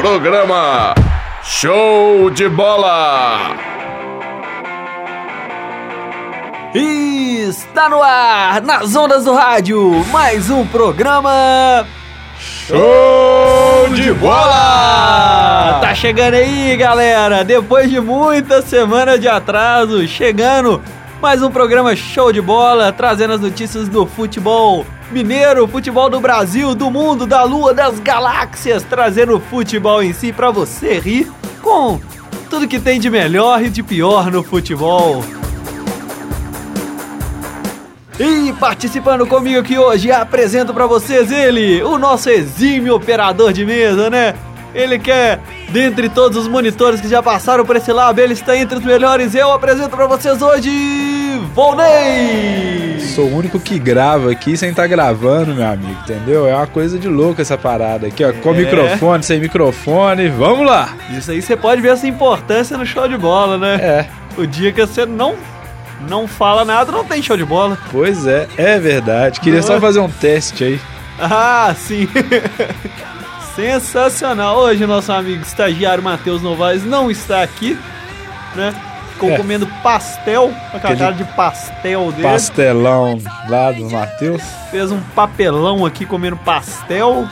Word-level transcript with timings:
Programa 0.00 0.94
Show 1.44 2.30
de 2.30 2.48
Bola! 2.48 3.54
Está 6.74 7.86
no 7.90 8.02
ar, 8.02 8.62
nas 8.62 8.96
ondas 8.96 9.26
do 9.26 9.34
rádio, 9.34 10.02
mais 10.10 10.48
um 10.48 10.66
programa 10.66 11.86
Show 12.38 13.90
de 13.94 14.10
Bola! 14.14 15.80
Tá 15.82 15.94
chegando 15.94 16.32
aí, 16.32 16.74
galera, 16.78 17.44
depois 17.44 17.90
de 17.90 18.00
muitas 18.00 18.64
semanas 18.64 19.20
de 19.20 19.28
atraso, 19.28 20.08
chegando 20.08 20.82
mais 21.20 21.42
um 21.42 21.50
programa 21.50 21.94
Show 21.94 22.32
de 22.32 22.40
Bola, 22.40 22.90
trazendo 22.90 23.34
as 23.34 23.40
notícias 23.42 23.86
do 23.86 24.06
futebol 24.06 24.86
mineiro, 25.10 25.66
futebol 25.66 26.08
do 26.08 26.20
Brasil, 26.20 26.74
do 26.74 26.90
mundo, 26.90 27.26
da 27.26 27.42
lua, 27.42 27.74
das 27.74 27.98
galáxias, 27.98 28.82
trazendo 28.82 29.36
o 29.36 29.40
futebol 29.40 30.02
em 30.02 30.12
si 30.12 30.32
pra 30.32 30.50
você 30.50 30.98
rir 30.98 31.30
com 31.62 32.00
tudo 32.48 32.66
que 32.66 32.80
tem 32.80 32.98
de 32.98 33.10
melhor 33.10 33.62
e 33.62 33.70
de 33.70 33.82
pior 33.82 34.30
no 34.30 34.42
futebol. 34.42 35.24
E 38.18 38.52
participando 38.54 39.26
comigo 39.26 39.60
aqui 39.60 39.78
hoje, 39.78 40.12
apresento 40.12 40.74
pra 40.74 40.86
vocês 40.86 41.32
ele, 41.32 41.82
o 41.82 41.98
nosso 41.98 42.28
exímio 42.28 42.94
operador 42.94 43.52
de 43.52 43.64
mesa, 43.64 44.10
né? 44.10 44.34
Ele 44.74 44.98
que 44.98 45.10
é, 45.10 45.40
dentre 45.70 46.08
todos 46.08 46.36
os 46.36 46.46
monitores 46.48 47.00
que 47.00 47.08
já 47.08 47.22
passaram 47.22 47.64
por 47.64 47.76
esse 47.76 47.92
lado, 47.92 48.20
ele 48.20 48.34
está 48.34 48.56
entre 48.56 48.78
os 48.78 48.84
melhores. 48.84 49.34
Eu 49.34 49.52
apresento 49.52 49.96
pra 49.96 50.06
vocês 50.06 50.42
hoje, 50.42 50.70
Volney! 51.54 53.00
Sou 53.14 53.24
o 53.26 53.36
único 53.36 53.58
que 53.58 53.78
grava 53.78 54.30
aqui 54.30 54.56
sem 54.56 54.70
estar 54.70 54.82
tá 54.82 54.88
gravando, 54.88 55.54
meu 55.54 55.66
amigo, 55.66 55.98
entendeu? 56.02 56.46
É 56.46 56.54
uma 56.54 56.66
coisa 56.66 56.98
de 56.98 57.08
louco 57.08 57.40
essa 57.42 57.58
parada 57.58 58.06
aqui, 58.06 58.24
ó. 58.24 58.32
Com 58.32 58.54
É. 58.54 58.58
microfone, 58.58 59.22
sem 59.22 59.40
microfone, 59.40 60.28
vamos 60.28 60.64
lá! 60.66 60.90
Isso 61.10 61.30
aí 61.30 61.42
você 61.42 61.56
pode 61.56 61.80
ver 61.82 61.88
essa 61.92 62.06
importância 62.06 62.76
no 62.78 62.86
show 62.86 63.08
de 63.08 63.16
bola, 63.16 63.58
né? 63.58 63.74
É, 63.76 64.06
O 64.36 64.46
dia 64.46 64.70
que 64.72 64.80
você 64.80 65.04
não, 65.04 65.34
não 66.08 66.28
fala 66.28 66.64
nada, 66.64 66.92
não 66.92 67.04
tem 67.04 67.20
show 67.20 67.36
de 67.36 67.44
bola. 67.44 67.76
pois 67.90 68.26
é, 68.26 68.46
é 68.56 68.78
verdade. 68.78 69.40
Queria 69.40 69.60
só 69.62 69.70
Nossa. 69.74 69.80
fazer 69.80 70.00
um 70.00 70.08
teste 70.08 70.62
aí. 70.64 70.80
Ah, 71.18 71.74
sim. 71.76 72.08
Sensacional. 73.56 74.56
Hoje 74.58 74.86
nosso 74.86 75.12
amigo 75.12 75.42
estagiário 75.42 76.02
Matheus 76.02 76.40
Novaes 76.40 76.84
não 76.84 77.10
está 77.10 77.42
aqui, 77.42 77.76
né? 78.54 78.72
Ficou 79.20 79.30
É. 79.32 79.36
comendo 79.36 79.66
pastel, 79.82 80.50
com 80.70 80.76
a 80.76 80.80
Aquele 80.80 80.96
cara 80.98 81.12
de 81.12 81.24
pastel 81.24 82.10
dele. 82.10 82.22
Pastelão 82.22 83.18
lá 83.50 83.70
do 83.70 83.90
Matheus. 83.90 84.42
Fez 84.70 84.90
um 84.90 84.98
papelão 85.14 85.84
aqui 85.84 86.06
comendo 86.06 86.38
pastel. 86.38 87.28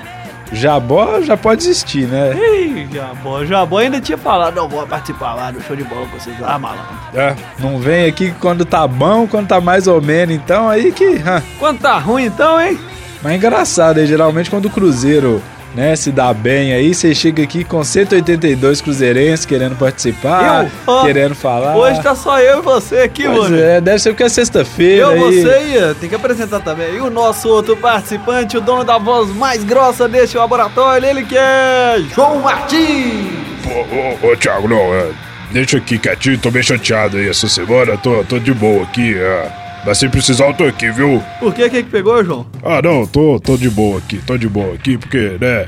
Jabó 0.53 1.21
já 1.23 1.37
pode 1.37 1.63
existir, 1.63 2.07
né? 2.07 2.33
Ih, 2.35 2.89
Jabó, 2.93 3.45
Jabó 3.45 3.79
ainda 3.79 4.01
tinha 4.01 4.17
falado, 4.19 4.55
não 4.57 4.69
vou 4.69 4.87
participar 4.87 5.35
lá 5.35 5.51
do 5.51 5.63
show 5.63 5.77
de 5.77 5.85
bola 5.85 6.07
com 6.07 6.19
vocês 6.19 6.39
lá, 6.41 6.59
malandro. 6.59 6.87
É, 7.15 7.35
não 7.59 7.79
vem 7.79 8.07
aqui 8.07 8.33
quando 8.41 8.65
tá 8.65 8.87
bom, 8.87 9.27
quando 9.27 9.49
tá 9.49 9.61
mais 9.61 9.87
ou 9.87 10.01
menos, 10.01 10.35
então 10.35 10.69
aí 10.69 10.93
que. 10.93 11.17
hã. 11.27 11.43
Quanto 11.59 11.81
tá 11.83 11.99
ruim 11.99 12.25
então, 12.27 12.61
hein? 12.61 12.79
Mas 13.23 13.33
é 13.33 13.37
engraçado 13.37 13.99
aí, 13.99 14.07
geralmente 14.07 14.49
quando 14.51 14.67
o 14.67 14.71
Cruzeiro. 14.71 15.43
Né, 15.75 15.95
se 15.95 16.11
dá 16.11 16.33
bem 16.33 16.73
aí, 16.73 16.95
você 16.95 17.15
chega 17.15 17.43
aqui 17.43 17.63
com 17.63 17.85
182 17.85 18.81
cruzeirenses 18.81 19.45
querendo 19.45 19.77
participar, 19.77 20.67
Eu? 20.87 21.03
Querendo 21.03 21.35
falar. 21.35 21.77
Hoje 21.77 22.03
tá 22.03 22.15
só 22.15 22.41
eu 22.41 22.59
e 22.61 22.63
você 22.63 23.01
aqui, 23.01 23.25
Pois 23.25 23.39
mano. 23.39 23.59
é, 23.61 23.81
deve 23.81 23.99
ser 23.99 24.11
porque 24.11 24.25
é 24.25 24.29
sexta-feira. 24.31 25.03
Eu, 25.03 25.11
aí. 25.11 25.43
você 25.43 25.63
ia, 25.67 25.95
tem 25.95 26.09
que 26.09 26.15
apresentar 26.15 26.61
também. 26.61 26.95
E 26.97 27.01
o 27.01 27.11
nosso 27.11 27.49
outro 27.49 27.77
participante, 27.77 28.57
o 28.57 28.61
dono 28.63 28.83
da 28.83 28.97
voz 28.99 29.29
mais 29.37 29.63
grossa 29.63 30.09
deste 30.09 30.37
laboratório, 30.39 31.07
ele 31.07 31.23
que 31.25 31.37
é 31.37 31.97
João 32.15 32.41
Martins. 32.41 33.27
Ô, 33.67 34.27
ô, 34.27 34.33
ô, 34.33 34.37
Thiago, 34.37 34.67
não, 34.69 34.95
é, 34.95 35.11
deixa 35.53 35.77
aqui 35.77 35.99
quietinho, 35.99 36.39
tô 36.39 36.51
bem 36.51 36.63
chateado 36.63 37.19
aí 37.19 37.29
essa 37.29 37.47
semana, 37.47 37.97
tô, 37.99 38.25
tô 38.25 38.39
de 38.39 38.55
boa 38.55 38.83
aqui, 38.85 39.15
é, 39.17 39.53
mas 39.85 39.99
se 39.99 40.09
precisar 40.09 40.47
eu 40.47 40.55
tô 40.55 40.65
aqui, 40.65 40.91
viu? 40.91 41.23
Por 41.41 41.55
que 41.55 41.69
que 41.71 41.83
que 41.83 41.91
pegou, 41.91 42.25
João? 42.25 42.47
Ah, 42.65 42.81
não, 42.83 43.07
tô, 43.07 43.39
tô 43.41 43.57
de 43.57 43.71
boa 43.71 43.99
aqui, 43.99 44.19
tô 44.19 44.37
de 44.37 44.49
boa 44.49 44.75
aqui, 44.75 44.99
porque, 44.99 45.37
né, 45.41 45.67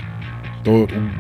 tô... 0.65 0.85
um, 0.85 1.11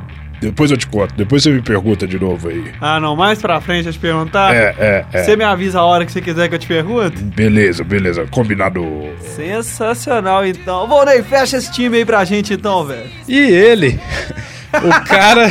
Depois 0.41 0.71
eu 0.71 0.77
te 0.77 0.87
conto, 0.87 1.15
depois 1.15 1.43
você 1.43 1.51
me 1.51 1.61
pergunta 1.61 2.07
de 2.07 2.19
novo 2.19 2.49
aí. 2.49 2.73
Ah, 2.81 2.99
não, 2.99 3.15
mais 3.15 3.39
pra 3.41 3.61
frente 3.61 3.87
eu 3.87 3.93
te 3.93 3.99
perguntar. 3.99 4.55
É, 4.55 4.75
é, 4.79 5.05
é. 5.13 5.23
Você 5.23 5.37
me 5.37 5.45
avisa 5.45 5.81
a 5.81 5.85
hora 5.85 6.07
que 6.07 6.13
você 6.13 6.21
quiser 6.23 6.49
que 6.49 6.55
eu 6.55 6.59
te 6.59 6.67
pergunte? 6.67 7.23
Beleza, 7.23 7.85
beleza, 7.85 8.27
combinado. 8.31 8.83
Sensacional, 9.21 10.47
então. 10.47 10.87
Volney, 10.89 11.23
fecha 11.23 11.59
esse 11.59 11.71
time 11.71 11.99
aí 11.99 12.05
pra 12.07 12.25
gente, 12.25 12.55
então, 12.55 12.85
velho. 12.87 13.09
E 13.29 13.39
ele, 13.39 14.01
o 14.73 15.05
cara. 15.07 15.49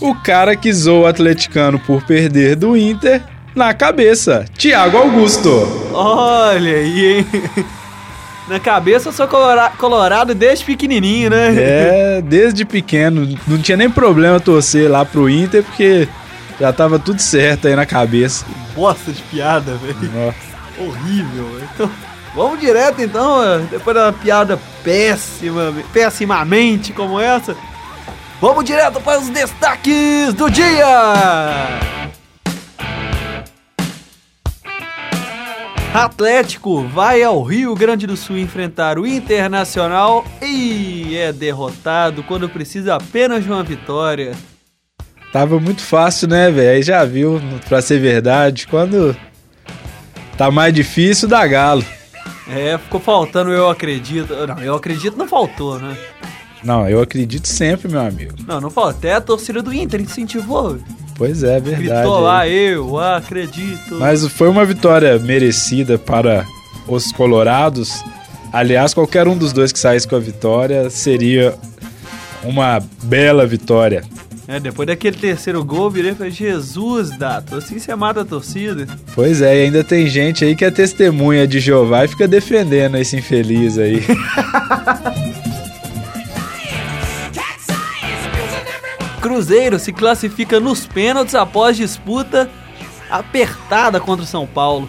o 0.00 0.14
cara 0.14 0.54
que 0.54 0.72
zoou 0.72 1.02
o 1.02 1.06
atleticano 1.06 1.78
por 1.80 2.02
perder 2.04 2.54
do 2.54 2.76
Inter 2.76 3.20
na 3.58 3.74
cabeça, 3.74 4.46
Thiago 4.56 4.96
Augusto. 4.96 5.50
Olha 5.92 6.76
aí, 6.76 7.18
hein? 7.18 7.26
Na 8.48 8.58
cabeça 8.58 9.10
eu 9.10 9.12
sou 9.12 9.28
colora- 9.28 9.72
colorado 9.76 10.34
desde 10.34 10.64
pequenininho, 10.64 11.28
né? 11.28 11.54
É, 11.58 12.22
desde 12.22 12.64
pequeno, 12.64 13.36
não 13.46 13.58
tinha 13.58 13.76
nem 13.76 13.90
problema 13.90 14.40
torcer 14.40 14.90
lá 14.90 15.04
pro 15.04 15.28
Inter, 15.28 15.62
porque 15.62 16.08
já 16.58 16.72
tava 16.72 16.98
tudo 16.98 17.20
certo 17.20 17.68
aí 17.68 17.76
na 17.76 17.84
cabeça. 17.84 18.46
Bosta 18.74 19.12
de 19.12 19.20
piada, 19.22 19.74
velho. 19.74 20.34
Horrível, 20.78 21.44
velho. 21.52 21.68
Então, 21.74 21.90
vamos 22.34 22.58
direto 22.58 23.02
então, 23.02 23.66
depois 23.70 23.94
da 23.94 24.12
piada 24.12 24.58
péssima, 24.82 25.74
pessimamente 25.92 26.92
como 26.94 27.20
essa. 27.20 27.54
Vamos 28.40 28.64
direto 28.64 28.98
para 29.00 29.18
os 29.18 29.28
destaques 29.28 30.32
do 30.32 30.48
dia! 30.48 30.86
Atlético 36.04 36.86
vai 36.86 37.24
ao 37.24 37.42
Rio 37.42 37.74
Grande 37.74 38.06
do 38.06 38.16
Sul 38.16 38.38
enfrentar 38.38 38.98
o 38.98 39.06
Internacional 39.06 40.24
e 40.40 41.16
é 41.16 41.32
derrotado 41.32 42.22
quando 42.22 42.48
precisa 42.48 42.94
apenas 42.94 43.42
de 43.42 43.50
uma 43.50 43.64
vitória. 43.64 44.32
Tava 45.32 45.58
muito 45.58 45.82
fácil, 45.82 46.28
né, 46.28 46.50
velho? 46.52 46.70
Aí 46.70 46.82
já 46.82 47.04
viu, 47.04 47.40
pra 47.68 47.82
ser 47.82 47.98
verdade, 47.98 48.68
quando 48.68 49.16
tá 50.36 50.50
mais 50.50 50.72
difícil, 50.72 51.26
dá 51.26 51.44
galo. 51.46 51.84
É, 52.48 52.78
ficou 52.78 53.00
faltando 53.00 53.50
eu 53.50 53.68
acredito. 53.68 54.32
Não, 54.46 54.58
eu 54.60 54.74
acredito 54.76 55.18
não 55.18 55.26
faltou, 55.26 55.80
né? 55.80 55.96
Não, 56.62 56.88
eu 56.88 57.02
acredito 57.02 57.48
sempre, 57.48 57.90
meu 57.90 58.00
amigo. 58.00 58.34
Não, 58.46 58.60
não 58.60 58.70
faltou. 58.70 58.92
Até 58.92 59.14
a 59.14 59.20
torcida 59.20 59.60
do 59.60 59.72
Inter 59.72 60.00
incentivou. 60.00 60.78
Pois 61.18 61.42
é, 61.42 61.58
verdade. 61.58 61.82
Gritou 61.82 62.20
lá, 62.20 62.48
eu 62.48 62.96
acredito. 62.96 63.96
Mas 63.98 64.24
foi 64.28 64.48
uma 64.48 64.64
vitória 64.64 65.18
merecida 65.18 65.98
para 65.98 66.46
os 66.86 67.10
colorados. 67.10 68.04
Aliás, 68.52 68.94
qualquer 68.94 69.26
um 69.26 69.36
dos 69.36 69.52
dois 69.52 69.72
que 69.72 69.80
saísse 69.80 70.06
com 70.06 70.14
a 70.14 70.20
vitória 70.20 70.88
seria 70.88 71.54
uma 72.44 72.80
bela 73.02 73.44
vitória. 73.44 74.04
É, 74.46 74.58
depois 74.58 74.86
daquele 74.86 75.16
terceiro 75.16 75.62
gol, 75.62 75.90
virei 75.90 76.12
e 76.12 76.14
falei, 76.14 76.32
Jesus, 76.32 77.10
Dato, 77.18 77.56
assim 77.56 77.78
você 77.78 77.94
mata 77.94 78.22
a 78.22 78.24
torcida. 78.24 78.86
Pois 79.14 79.42
é, 79.42 79.58
e 79.58 79.64
ainda 79.64 79.84
tem 79.84 80.06
gente 80.06 80.42
aí 80.44 80.56
que 80.56 80.64
é 80.64 80.70
testemunha 80.70 81.46
de 81.46 81.60
Jeová 81.60 82.04
e 82.04 82.08
fica 82.08 82.26
defendendo 82.26 82.96
esse 82.96 83.16
infeliz 83.16 83.76
aí. 83.76 84.02
Cruzeiro 89.18 89.78
se 89.78 89.92
classifica 89.92 90.58
nos 90.60 90.86
pênaltis 90.86 91.34
após 91.34 91.76
disputa 91.76 92.48
apertada 93.10 94.00
contra 94.00 94.24
o 94.24 94.26
São 94.26 94.46
Paulo. 94.46 94.88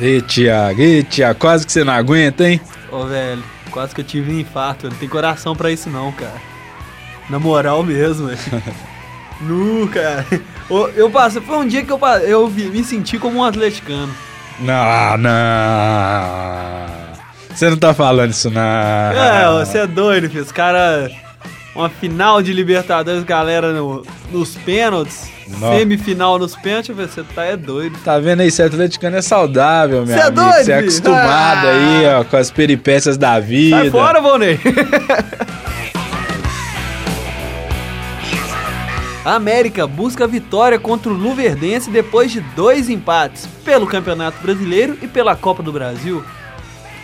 Ê, 0.00 0.20
Thiago, 0.20 0.80
ê, 0.80 1.04
quase 1.38 1.66
que 1.66 1.72
você 1.72 1.84
não 1.84 1.92
aguenta, 1.92 2.48
hein? 2.48 2.60
Ô, 2.90 3.04
velho, 3.04 3.42
quase 3.70 3.94
que 3.94 4.00
eu 4.00 4.04
tive 4.04 4.32
um 4.32 4.40
infarto. 4.40 4.88
Não 4.88 4.96
tenho 4.96 5.10
coração 5.10 5.54
pra 5.54 5.70
isso 5.70 5.90
não, 5.90 6.10
cara. 6.12 6.40
Na 7.28 7.38
moral 7.38 7.82
mesmo, 7.82 8.28
velho. 8.28 8.38
Nu, 9.40 9.88
cara. 9.88 10.26
Eu 10.94 11.10
passei, 11.10 11.40
foi 11.40 11.56
um 11.56 11.66
dia 11.66 11.82
que 11.82 11.90
eu, 11.90 11.98
eu 12.26 12.50
me 12.50 12.84
senti 12.84 13.18
como 13.18 13.38
um 13.38 13.44
atleticano. 13.44 14.14
Não, 14.60 15.16
não. 15.16 15.30
Você 17.48 17.70
não 17.70 17.76
tá 17.78 17.94
falando 17.94 18.30
isso, 18.30 18.50
não. 18.50 18.60
É, 18.60 19.64
você 19.64 19.78
é 19.78 19.86
doido, 19.86 20.28
filho. 20.28 20.42
Os 20.42 20.52
caras. 20.52 21.10
Uma 21.74 21.88
final 21.88 22.42
de 22.42 22.52
Libertadores, 22.52 23.22
galera, 23.22 23.72
no- 23.72 24.04
nos 24.32 24.56
pênaltis. 24.56 25.30
Nossa. 25.46 25.78
Semifinal 25.78 26.38
nos 26.38 26.54
pênaltis, 26.56 26.94
você 26.94 27.22
tá 27.34 27.44
é 27.44 27.56
doido. 27.56 27.98
Tá 28.04 28.18
vendo 28.18 28.40
aí, 28.40 28.50
ser 28.50 28.64
atleticano 28.64 29.16
é 29.16 29.22
saudável, 29.22 30.04
meu 30.04 30.16
Cê 30.16 30.20
é 30.22 30.26
amigo. 30.26 30.40
doido, 30.42 30.64
Você 30.64 30.72
é 30.72 30.78
acostumado 30.78 31.66
Ah. 31.66 31.70
aí, 31.70 32.06
ó, 32.20 32.24
com 32.24 32.36
as 32.36 32.50
peripécias 32.50 33.16
da 33.16 33.38
vida. 33.40 33.76
Sai 33.78 33.90
fora, 33.90 34.20
Volney! 34.20 34.58
A 39.24 39.34
América 39.36 39.86
busca 39.86 40.26
vitória 40.26 40.78
contra 40.78 41.10
o 41.10 41.14
Luverdense 41.14 41.90
depois 41.90 42.30
de 42.32 42.40
dois 42.40 42.88
empates 42.88 43.46
pelo 43.64 43.86
Campeonato 43.86 44.38
Brasileiro 44.42 44.96
e 45.02 45.06
pela 45.06 45.36
Copa 45.36 45.62
do 45.62 45.72
Brasil. 45.72 46.24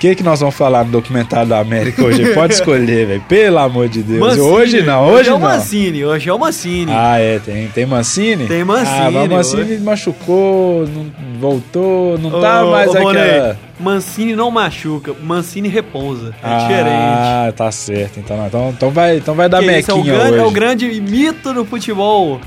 O 0.06 0.08
que, 0.08 0.14
que 0.14 0.22
nós 0.22 0.38
vamos 0.38 0.54
falar 0.54 0.84
no 0.84 0.92
documentário 0.92 1.48
da 1.48 1.58
América 1.58 2.00
hoje? 2.04 2.26
Pode 2.32 2.52
escolher, 2.54 3.08
velho. 3.08 3.20
Pelo 3.28 3.58
amor 3.58 3.88
de 3.88 4.04
Deus. 4.04 4.20
Mancini. 4.20 4.46
Hoje 4.46 4.82
não, 4.82 5.08
hoje, 5.08 5.28
é 5.28 5.32
não. 5.32 5.38
o 5.38 5.40
Mancini, 5.40 6.04
hoje 6.04 6.28
é 6.28 6.32
o 6.32 6.38
Mancini. 6.38 6.92
Ah, 6.94 7.18
é, 7.18 7.40
tem, 7.40 7.66
tem 7.66 7.84
Mancini? 7.84 8.46
Tem 8.46 8.62
Mancini, 8.64 8.88
Ah, 8.88 9.10
mas 9.10 9.26
o 9.26 9.34
Mancini 9.34 9.62
hoje. 9.62 9.78
machucou, 9.78 10.86
não 10.86 11.06
voltou, 11.40 12.16
não 12.18 12.40
tá 12.40 12.64
Ô, 12.64 12.70
mais 12.70 12.88
ô, 12.88 13.08
aquela... 13.08 13.58
Mancini 13.80 14.36
não 14.36 14.48
machuca, 14.48 15.12
Mancini 15.20 15.68
repousa. 15.68 16.32
É 16.40 16.56
diferente. 16.58 16.88
Ah, 16.88 17.52
tá 17.56 17.72
certo. 17.72 18.20
Então, 18.20 18.36
não. 18.36 18.46
então, 18.46 18.70
então, 18.76 18.90
vai, 18.90 19.16
então 19.16 19.34
vai 19.34 19.48
dar 19.48 19.58
Que 19.58 19.72
isso, 19.76 19.90
é, 19.90 19.94
o 19.94 19.96
mequinha 19.96 20.14
grande, 20.14 20.32
hoje. 20.34 20.40
é 20.40 20.46
o 20.46 20.50
grande 20.52 21.00
mito 21.00 21.52
do 21.52 21.64
futebol. 21.64 22.40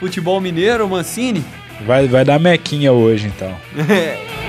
Futebol 0.00 0.40
mineiro, 0.40 0.88
Mancini. 0.88 1.44
Vai, 1.86 2.08
vai 2.08 2.24
dar 2.24 2.40
mequinha 2.40 2.92
hoje, 2.92 3.28
então. 3.28 3.54
E 3.76 4.36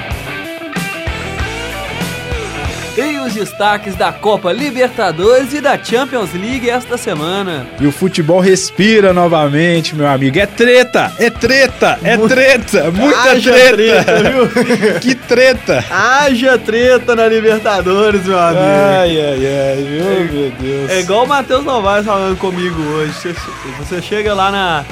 os 3.27 3.33
destaques 3.33 3.95
da 3.95 4.11
Copa 4.11 4.51
Libertadores 4.51 5.53
e 5.53 5.59
da 5.59 5.77
Champions 5.81 6.33
League 6.33 6.69
esta 6.69 6.97
semana. 6.97 7.67
E 7.79 7.85
o 7.85 7.91
futebol 7.91 8.39
respira 8.39 9.13
novamente, 9.13 9.95
meu 9.95 10.07
amigo. 10.07 10.39
É 10.39 10.45
treta, 10.45 11.11
é 11.19 11.29
treta, 11.29 11.99
é 12.03 12.17
treta, 12.17 12.91
muita 12.91 13.31
Haja 13.31 13.51
treta. 13.51 14.13
viu? 14.23 14.49
que 15.01 15.13
treta. 15.15 15.83
Haja 15.89 16.57
treta 16.57 17.15
na 17.15 17.27
Libertadores, 17.27 18.23
meu 18.25 18.39
amigo. 18.39 18.61
Ai, 18.61 19.19
ai, 19.19 19.45
ai, 19.45 19.83
meu, 19.83 20.33
meu 20.33 20.51
Deus. 20.59 20.89
É 20.89 20.99
igual 21.01 21.25
o 21.25 21.27
Matheus 21.27 21.65
Novaes 21.65 22.05
falando 22.05 22.37
comigo 22.37 22.81
hoje. 22.81 23.11
Você, 23.13 23.35
você 23.77 24.01
chega 24.01 24.33
lá 24.33 24.51
na. 24.51 24.85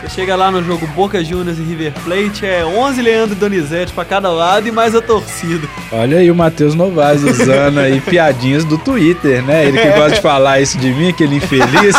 Você 0.00 0.08
chega 0.08 0.34
lá 0.34 0.50
no 0.50 0.64
jogo 0.64 0.86
Boca 0.88 1.22
Juniors 1.22 1.58
e 1.58 1.62
River 1.62 1.92
Plate, 2.04 2.46
é 2.46 2.64
11 2.64 3.02
Leandro 3.02 3.36
e 3.36 3.38
Donizete 3.38 3.92
pra 3.92 4.04
cada 4.04 4.30
lado 4.30 4.66
e 4.66 4.72
mais 4.72 4.94
a 4.94 5.02
torcida. 5.02 5.68
Olha 5.92 6.18
aí 6.18 6.30
o 6.30 6.34
Matheus 6.34 6.74
Novaes 6.74 7.22
usando 7.22 7.78
aí 7.78 8.00
piadinhas 8.08 8.64
do 8.64 8.78
Twitter, 8.78 9.42
né? 9.44 9.66
Ele 9.66 9.78
que 9.78 9.88
gosta 9.88 10.12
de 10.12 10.22
falar 10.22 10.60
isso 10.60 10.78
de 10.78 10.90
mim, 10.92 11.10
aquele 11.10 11.36
infeliz. 11.36 11.94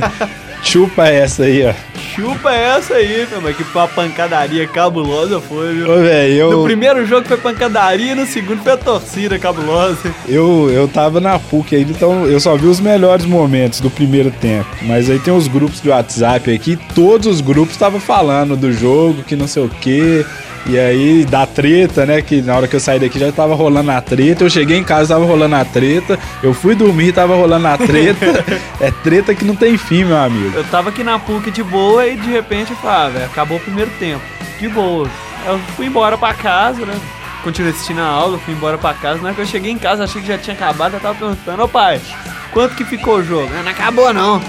Chupa 0.62 1.08
essa 1.08 1.44
aí, 1.44 1.66
ó. 1.66 1.89
Chupa 2.14 2.52
essa 2.52 2.94
aí, 2.94 3.26
meu, 3.30 3.40
mas 3.40 3.56
que 3.56 3.62
uma 3.62 3.86
pancadaria 3.86 4.66
cabulosa 4.66 5.40
foi, 5.40 5.74
viu? 5.74 5.90
Ô, 5.90 5.96
No 5.96 6.04
eu, 6.06 6.62
primeiro 6.64 7.06
jogo 7.06 7.26
foi 7.26 7.36
pancadaria, 7.36 8.14
no 8.14 8.26
segundo 8.26 8.62
foi 8.62 8.72
a 8.72 8.76
torcida 8.76 9.38
cabulosa. 9.38 10.12
eu, 10.28 10.68
eu 10.70 10.88
tava 10.88 11.20
na 11.20 11.38
PUC 11.38 11.76
aí, 11.76 11.82
então 11.82 12.26
eu 12.26 12.40
só 12.40 12.56
vi 12.56 12.66
os 12.66 12.80
melhores 12.80 13.24
momentos 13.24 13.80
do 13.80 13.90
primeiro 13.90 14.30
tempo. 14.30 14.68
Mas 14.82 15.08
aí 15.08 15.18
tem 15.18 15.32
os 15.32 15.46
grupos 15.48 15.80
de 15.80 15.88
WhatsApp 15.88 16.52
aqui, 16.52 16.78
todos 16.94 17.26
os 17.26 17.40
grupos 17.40 17.72
estavam 17.74 18.00
falando 18.00 18.56
do 18.56 18.72
jogo, 18.72 19.22
que 19.22 19.36
não 19.36 19.46
sei 19.46 19.64
o 19.64 19.68
quê. 19.68 20.24
E 20.66 20.78
aí, 20.78 21.24
da 21.24 21.46
treta, 21.46 22.04
né? 22.06 22.20
Que 22.22 22.42
na 22.42 22.56
hora 22.56 22.68
que 22.68 22.76
eu 22.76 22.80
saí 22.80 22.98
daqui 22.98 23.18
já 23.18 23.32
tava 23.32 23.54
rolando 23.54 23.90
a 23.90 24.00
treta. 24.00 24.44
Eu 24.44 24.50
cheguei 24.50 24.76
em 24.76 24.84
casa, 24.84 25.14
tava 25.14 25.24
rolando 25.26 25.56
a 25.56 25.64
treta. 25.64 26.18
Eu 26.42 26.52
fui 26.54 26.74
dormir, 26.74 27.12
tava 27.12 27.34
rolando 27.34 27.66
a 27.66 27.78
treta. 27.78 28.44
é 28.80 28.90
treta 28.90 29.34
que 29.34 29.44
não 29.44 29.56
tem 29.56 29.76
fim, 29.78 30.04
meu 30.04 30.16
amigo. 30.18 30.56
Eu 30.56 30.64
tava 30.64 30.90
aqui 30.90 31.02
na 31.02 31.18
PUC 31.18 31.50
de 31.50 31.62
boa 31.62 32.06
e 32.06 32.16
de 32.16 32.30
repente 32.30 32.70
eu 32.70 32.76
falei, 32.76 32.96
ah, 32.96 33.08
velho, 33.08 33.24
acabou 33.26 33.56
o 33.56 33.60
primeiro 33.60 33.90
tempo. 33.98 34.22
De 34.60 34.68
boa. 34.68 35.08
Eu 35.46 35.58
fui 35.76 35.86
embora 35.86 36.18
pra 36.18 36.34
casa, 36.34 36.84
né? 36.84 36.94
Continuei 37.42 37.72
assistindo 37.72 38.00
a 38.00 38.04
aula, 38.06 38.38
fui 38.38 38.52
embora 38.52 38.76
pra 38.76 38.92
casa. 38.92 39.18
Na 39.18 39.28
hora 39.28 39.34
que 39.34 39.40
eu 39.40 39.46
cheguei 39.46 39.72
em 39.72 39.78
casa, 39.78 40.04
achei 40.04 40.20
que 40.20 40.28
já 40.28 40.36
tinha 40.36 40.54
acabado, 40.54 40.94
eu 40.94 41.00
tava 41.00 41.14
perguntando, 41.14 41.62
ô 41.62 41.68
pai, 41.68 41.98
quanto 42.52 42.74
que 42.74 42.84
ficou 42.84 43.16
o 43.16 43.24
jogo? 43.24 43.48
"Ah, 43.58 43.62
Não 43.62 43.70
acabou 43.70 44.12
não. 44.12 44.42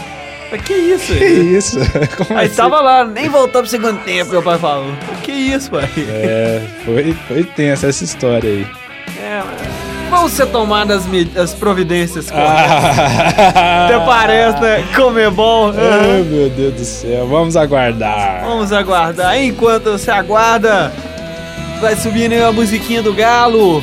Falei, 0.51 0.65
que 0.65 0.73
isso? 0.73 1.13
Que 1.13 1.25
isso? 1.25 1.79
Como 2.17 2.37
Aí 2.37 2.47
assim? 2.47 2.55
tava 2.55 2.81
lá, 2.81 3.05
nem 3.05 3.29
voltou 3.29 3.61
pro 3.61 3.69
segundo 3.69 3.99
tempo, 4.03 4.31
meu 4.31 4.43
pai 4.43 4.59
falou. 4.59 4.91
Que 5.23 5.31
isso, 5.31 5.71
pai? 5.71 5.89
É, 5.97 6.61
foi, 6.83 7.15
foi 7.27 7.43
tensa 7.45 7.87
essa 7.87 8.03
história 8.03 8.49
aí. 8.49 8.67
É, 9.17 9.41
mas 10.09 10.19
vão 10.19 10.27
ser 10.27 10.47
tomadas 10.47 11.03
as 11.37 11.53
providências 11.53 12.29
corretas. 12.29 12.53
Ah. 12.53 13.85
Até 13.87 13.99
parece, 14.05 14.59
né? 14.59 14.83
Comebol. 14.93 15.69
Ai, 15.69 16.21
meu 16.23 16.49
Deus 16.49 16.73
do 16.73 16.83
céu, 16.83 17.27
vamos 17.27 17.55
aguardar. 17.55 18.43
Vamos 18.43 18.73
aguardar. 18.73 19.41
Enquanto 19.41 19.91
você 19.91 20.11
aguarda, 20.11 20.91
vai 21.79 21.95
subindo 21.95 22.33
a 22.43 22.51
musiquinha 22.51 23.01
do 23.01 23.13
Galo. 23.13 23.81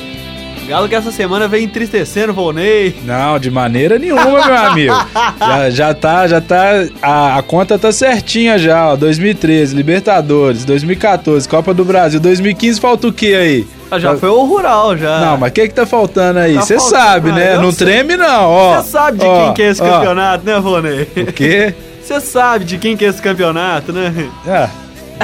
Galo 0.68 0.86
que 0.86 0.94
essa 0.94 1.10
semana 1.10 1.48
vem 1.48 1.64
entristecendo 1.64 2.30
o 2.30 2.34
Volney. 2.34 2.94
Não, 3.04 3.38
de 3.38 3.50
maneira 3.50 3.98
nenhuma, 3.98 4.24
meu 4.44 4.56
amigo. 4.56 4.94
Já, 5.40 5.70
já 5.70 5.94
tá, 5.94 6.26
já 6.26 6.40
tá. 6.42 6.72
A, 7.00 7.38
a 7.38 7.42
conta 7.42 7.78
tá 7.78 7.90
certinha 7.90 8.58
já, 8.58 8.92
ó. 8.92 8.96
2013, 8.96 9.74
Libertadores, 9.74 10.64
2014, 10.66 11.48
Copa 11.48 11.72
do 11.72 11.84
Brasil, 11.84 12.20
2015 12.20 12.80
falta 12.80 13.06
o 13.08 13.12
que 13.12 13.34
aí? 13.34 13.66
Ah, 13.90 13.98
já 13.98 14.14
foi 14.16 14.28
o 14.28 14.44
Rural, 14.44 14.94
já. 14.96 15.20
Não, 15.20 15.38
mas 15.38 15.50
o 15.50 15.52
que 15.54 15.68
que 15.68 15.74
tá 15.74 15.86
faltando 15.86 16.38
aí? 16.40 16.54
Tá 16.56 16.60
Você 16.60 16.76
faltando- 16.78 17.02
sabe, 17.02 17.32
né? 17.32 17.54
Não 17.56 17.72
sei. 17.72 17.86
treme 17.86 18.16
não, 18.16 18.44
ó. 18.50 18.76
Você 18.82 18.90
sabe 18.90 19.18
de 19.20 19.24
Ó, 19.26 19.44
quem 19.46 19.54
que 19.54 19.62
é 19.62 19.70
esse 19.70 19.82
ó. 19.82 19.90
campeonato, 19.90 20.44
né, 20.44 20.60
Volney? 20.60 21.08
O 21.16 21.32
quê? 21.32 21.74
Você 22.04 22.20
sabe 22.20 22.64
de 22.66 22.76
quem 22.78 22.96
que 22.96 23.04
é 23.04 23.08
esse 23.08 23.22
campeonato, 23.22 23.92
né? 23.92 24.12
Ah, 24.46 24.68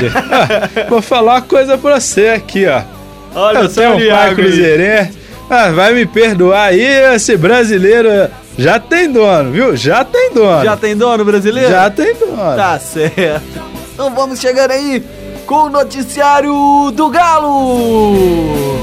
de- 0.01 0.09
Vou 0.89 1.03
falar 1.03 1.35
uma 1.35 1.43
coisa 1.43 1.77
pra 1.77 2.01
você 2.01 2.29
aqui, 2.29 2.67
ó. 2.67 2.83
Olha 3.35 3.59
Eu 3.61 3.69
tenho 3.69 3.97
um 3.97 4.09
pai 4.09 4.35
cruzeirense. 4.35 5.24
Ah, 5.57 5.71
vai 5.71 5.95
me 5.95 6.05
perdoar 6.05 6.71
aí, 6.71 6.83
esse 7.15 7.37
brasileiro 7.37 8.09
já 8.59 8.81
tem 8.81 9.09
dono, 9.09 9.53
viu? 9.53 9.77
Já 9.77 10.05
tem 10.05 10.33
dono. 10.33 10.65
Já 10.65 10.77
tem 10.77 10.97
dono 10.97 11.25
brasileiro? 11.25 11.71
Já 11.71 11.89
tem 11.89 12.13
dono. 12.13 12.57
Tá 12.57 12.77
certo. 12.81 13.63
Então 13.95 14.13
vamos 14.13 14.41
chegando 14.41 14.73
aí 14.73 15.01
com 15.47 15.67
o 15.67 15.71
noticiário 15.71 16.91
do 16.91 17.09
Galo. 17.09 18.81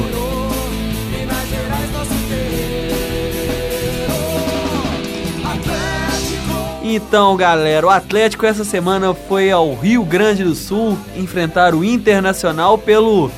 Então, 6.81 7.35
galera, 7.35 7.85
o 7.85 7.89
Atlético 7.89 8.45
essa 8.45 8.63
semana 8.63 9.13
foi 9.13 9.51
ao 9.51 9.73
Rio 9.73 10.05
Grande 10.05 10.45
do 10.45 10.55
Sul 10.55 10.97
enfrentar 11.17 11.75
o 11.75 11.83
Internacional 11.83 12.77
pelo 12.77 13.29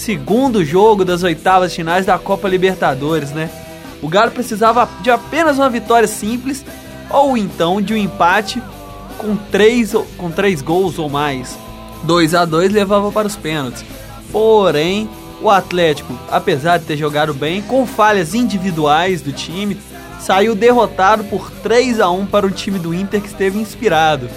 segundo 0.00 0.64
jogo 0.64 1.04
das 1.04 1.22
oitavas 1.22 1.74
finais 1.74 2.06
da 2.06 2.18
Copa 2.18 2.48
Libertadores, 2.48 3.32
né? 3.32 3.50
O 4.00 4.08
Galo 4.08 4.30
precisava 4.30 4.88
de 5.02 5.10
apenas 5.10 5.58
uma 5.58 5.68
vitória 5.68 6.08
simples 6.08 6.64
ou 7.10 7.36
então 7.36 7.82
de 7.82 7.92
um 7.92 7.96
empate 7.98 8.62
com 9.18 9.36
três, 9.36 9.92
com 10.16 10.30
três 10.30 10.62
gols 10.62 10.98
ou 10.98 11.10
mais. 11.10 11.58
2 12.04 12.34
a 12.34 12.46
2 12.46 12.72
levava 12.72 13.12
para 13.12 13.26
os 13.28 13.36
pênaltis. 13.36 13.84
Porém, 14.32 15.06
o 15.42 15.50
Atlético, 15.50 16.18
apesar 16.30 16.78
de 16.78 16.86
ter 16.86 16.96
jogado 16.96 17.34
bem, 17.34 17.60
com 17.60 17.86
falhas 17.86 18.34
individuais 18.34 19.20
do 19.20 19.32
time, 19.32 19.76
saiu 20.18 20.54
derrotado 20.54 21.24
por 21.24 21.50
3 21.62 22.00
a 22.00 22.08
1 22.08 22.24
para 22.24 22.46
o 22.46 22.50
time 22.50 22.78
do 22.78 22.94
Inter 22.94 23.20
que 23.20 23.28
esteve 23.28 23.58
inspirado. 23.58 24.30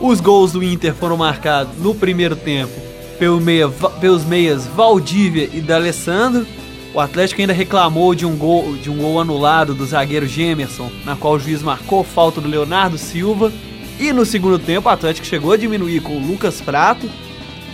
Os 0.00 0.22
gols 0.22 0.52
do 0.52 0.64
Inter 0.64 0.94
foram 0.94 1.18
marcados 1.18 1.76
no 1.76 1.94
primeiro 1.94 2.34
tempo 2.34 2.91
pelo 3.22 3.40
meia, 3.40 3.68
pelos 4.00 4.24
meias 4.24 4.66
Valdívia 4.66 5.48
e 5.52 5.60
D'Alessandro. 5.60 6.44
O 6.92 6.98
Atlético 6.98 7.40
ainda 7.40 7.52
reclamou 7.52 8.16
de 8.16 8.26
um 8.26 8.36
gol, 8.36 8.74
de 8.74 8.90
um 8.90 8.96
gol 8.96 9.20
anulado 9.20 9.74
do 9.74 9.86
zagueiro 9.86 10.26
Gemerson, 10.26 10.90
na 11.04 11.14
qual 11.14 11.34
o 11.34 11.38
juiz 11.38 11.62
marcou 11.62 12.02
falta 12.02 12.40
do 12.40 12.48
Leonardo 12.48 12.98
Silva. 12.98 13.52
E 14.00 14.12
no 14.12 14.26
segundo 14.26 14.58
tempo, 14.58 14.88
o 14.88 14.92
Atlético 14.92 15.24
chegou 15.24 15.52
a 15.52 15.56
diminuir 15.56 16.00
com 16.00 16.16
o 16.16 16.18
Lucas 16.18 16.60
Prato. 16.60 17.08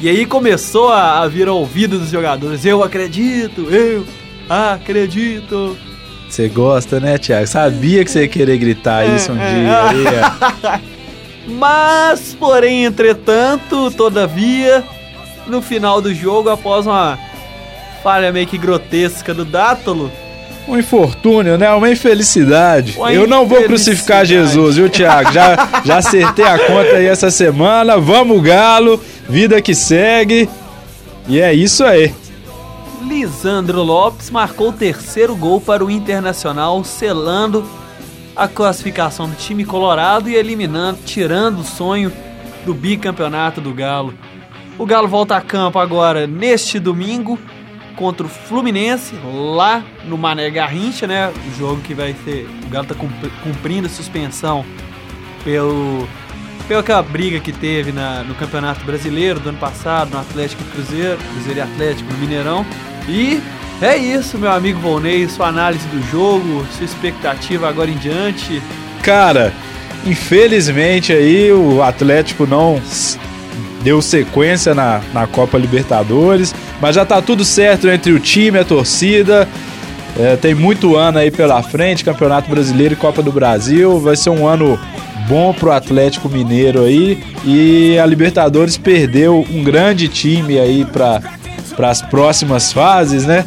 E 0.03 0.09
aí 0.11 0.27
começou 0.27 0.91
a, 0.91 1.21
a 1.21 1.27
vir 1.27 1.49
ao 1.49 1.57
ouvido 1.57 1.99
dos 1.99 2.11
jogadores: 2.11 2.67
Eu 2.67 2.83
acredito, 2.83 3.63
eu 3.71 4.05
acredito. 4.51 5.79
Você 6.29 6.47
gosta, 6.47 7.01
né, 7.01 7.17
Thiago? 7.17 7.47
Sabia 7.47 8.05
que 8.05 8.11
você 8.11 8.21
ia 8.21 8.29
querer 8.29 8.59
gritar 8.59 9.07
isso 9.07 9.33
um 9.33 9.41
é. 9.41 9.95
dia. 9.95 10.83
Mas, 11.49 12.37
porém, 12.39 12.85
entretanto, 12.85 13.91
todavia, 13.93 14.85
no 15.49 15.63
final 15.63 16.01
do 16.01 16.15
jogo, 16.15 16.51
após 16.51 16.87
uma 16.87 17.19
falha 18.03 18.31
meio 18.33 18.47
que 18.47 18.59
grotesca 18.59 19.35
do 19.35 19.45
Dátolo, 19.45 20.11
Um 20.69 20.79
infortúnio, 20.79 21.57
né? 21.57 21.71
Uma 21.71 21.91
infelicidade. 21.91 22.95
Uma 22.99 23.13
Eu 23.13 23.27
não 23.27 23.47
vou 23.47 23.63
crucificar 23.63 24.27
Jesus, 24.27 24.77
viu, 24.77 24.91
Thiago? 24.91 25.33
Já, 25.33 25.83
já 25.83 25.97
acertei 25.97 26.45
a 26.45 26.59
conta 26.59 26.97
aí 26.97 27.07
essa 27.07 27.31
semana. 27.31 27.99
Vamos, 27.99 28.43
Galo. 28.43 29.01
Vida 29.27 29.63
que 29.63 29.75
segue. 29.75 30.49
E 31.27 31.41
é 31.41 31.55
isso 31.55 31.83
aí. 31.85 32.15
Lisandro 33.03 33.83
Lopes 33.83 34.31
marcou 34.31 34.69
o 34.69 34.73
terceiro 34.73 35.35
gol 35.35 35.59
para 35.59 35.83
o 35.83 35.91
Internacional, 35.91 36.85
selando 36.85 37.65
a 38.37 38.47
classificação 38.47 39.29
do 39.29 39.37
time 39.37 39.65
colorado 39.65 40.29
e 40.29 40.35
eliminando, 40.35 40.99
tirando 41.05 41.61
o 41.61 41.65
sonho 41.65 42.13
do 42.67 42.75
bicampeonato 42.75 43.61
do 43.61 43.73
Galo. 43.73 44.13
O 44.79 44.87
Galo 44.87 45.09
volta 45.09 45.37
a 45.37 45.41
campo 45.41 45.79
agora 45.79 46.27
neste 46.27 46.79
domingo 46.79 47.39
contra 47.97 48.25
o 48.25 48.29
Fluminense, 48.29 49.15
lá 49.35 49.83
no 50.05 50.17
Mané 50.17 50.49
Garrincha, 50.51 51.07
né? 51.07 51.31
O 51.31 51.59
jogo 51.59 51.81
que 51.83 51.95
vai 51.95 52.15
ser. 52.25 52.49
O 52.65 52.69
Galo 52.71 52.87
tá 52.87 52.95
cumpri- 52.95 53.33
cumprindo 53.43 53.89
suspensão 53.89 54.65
pelo. 55.45 56.07
Pela 56.69 56.81
aquela 56.81 57.03
briga 57.03 57.41
que 57.41 57.51
teve 57.51 57.93
na- 57.93 58.23
no 58.23 58.35
Campeonato 58.35 58.85
Brasileiro 58.85 59.41
do 59.41 59.49
ano 59.49 59.59
passado, 59.59 60.11
no 60.13 60.19
Atlético 60.21 60.63
e 60.63 60.71
Cruzeiro, 60.73 61.19
Cruzeiro 61.33 61.59
e 61.59 61.63
Atlético, 61.63 62.13
no 62.13 62.19
Mineirão. 62.19 62.65
E 63.09 63.41
É 63.81 63.97
isso, 63.97 64.37
meu 64.39 64.51
amigo 64.51 64.81
Volney, 64.81 65.29
sua 65.29 65.47
análise 65.47 65.87
do 65.87 66.03
jogo, 66.11 66.67
sua 66.77 66.85
expectativa 66.85 67.69
agora 67.69 67.89
em 67.89 67.97
diante. 67.97 68.61
Cara, 69.05 69.53
infelizmente 70.05 71.13
aí 71.13 71.53
o 71.53 71.81
Atlético 71.81 72.45
não 72.45 72.83
deu 73.83 74.03
sequência 74.03 74.75
na, 74.75 75.01
na 75.13 75.27
Copa 75.27 75.59
Libertadores, 75.59 76.55
mas 76.81 76.95
já 76.95 77.05
tá 77.05 77.23
tudo 77.23 77.45
certo 77.45 77.89
entre 77.89 78.13
o 78.13 78.21
time 78.21 78.59
e 78.59 78.61
a 78.61 78.65
torcida. 78.65 79.49
É, 80.19 80.37
tem 80.37 80.55
muito 80.55 80.97
ano 80.97 81.19
aí 81.19 81.31
pela 81.31 81.63
frente, 81.63 82.05
Campeonato 82.05 82.51
Brasileiro 82.51 82.95
e 82.95 82.97
Copa 82.97 83.23
do 83.23 83.31
Brasil. 83.31 84.01
Vai 84.01 84.17
ser 84.17 84.31
um 84.31 84.47
ano 84.47 84.79
bom 85.29 85.53
pro 85.53 85.71
Atlético 85.71 86.29
Mineiro 86.29 86.85
aí. 86.85 87.23
E 87.45 87.99
a 87.99 88.07
Libertadores 88.07 88.77
perdeu 88.77 89.47
um 89.51 89.63
grande 89.63 90.09
time 90.09 90.59
aí 90.59 90.85
para 90.85 91.23
as 91.89 92.03
próximas 92.03 92.73
fases, 92.73 93.27
né? 93.27 93.45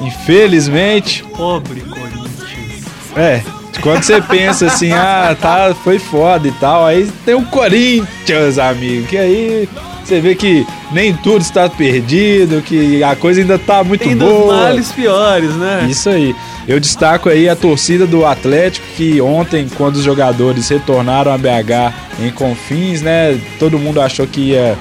Infelizmente. 0.00 1.24
Pobre 1.36 1.80
Corinthians. 1.80 2.84
É, 3.16 3.42
quando 3.84 4.02
você 4.02 4.20
pensa 4.20 4.66
assim, 4.66 4.90
ah, 4.96 5.36
tá, 5.38 5.74
foi 5.84 5.98
foda 5.98 6.48
e 6.48 6.52
tal, 6.52 6.86
aí 6.86 7.06
tem 7.24 7.34
o 7.34 7.42
Corinthians, 7.42 8.58
amigo, 8.58 9.06
que 9.06 9.18
aí 9.18 9.68
você 10.02 10.20
vê 10.20 10.34
que 10.34 10.66
nem 10.90 11.14
tudo 11.14 11.42
está 11.42 11.68
perdido, 11.68 12.62
que 12.62 13.02
a 13.04 13.14
coisa 13.14 13.40
ainda 13.40 13.58
tá 13.58 13.84
muito 13.84 14.04
tem 14.04 14.16
boa. 14.16 14.54
Tem 14.54 14.62
males 14.64 14.92
piores, 14.92 15.54
né? 15.54 15.86
Isso 15.88 16.08
aí. 16.08 16.34
Eu 16.66 16.80
destaco 16.80 17.28
aí 17.28 17.48
a 17.48 17.56
torcida 17.56 18.06
do 18.06 18.24
Atlético, 18.24 18.86
que 18.96 19.20
ontem, 19.20 19.66
quando 19.76 19.96
os 19.96 20.02
jogadores 20.02 20.68
retornaram 20.68 21.32
a 21.32 21.38
BH 21.38 21.94
em 22.20 22.30
Confins, 22.30 23.02
né? 23.02 23.38
Todo 23.58 23.78
mundo 23.78 24.00
achou 24.00 24.26
que 24.26 24.50
ia 24.50 24.76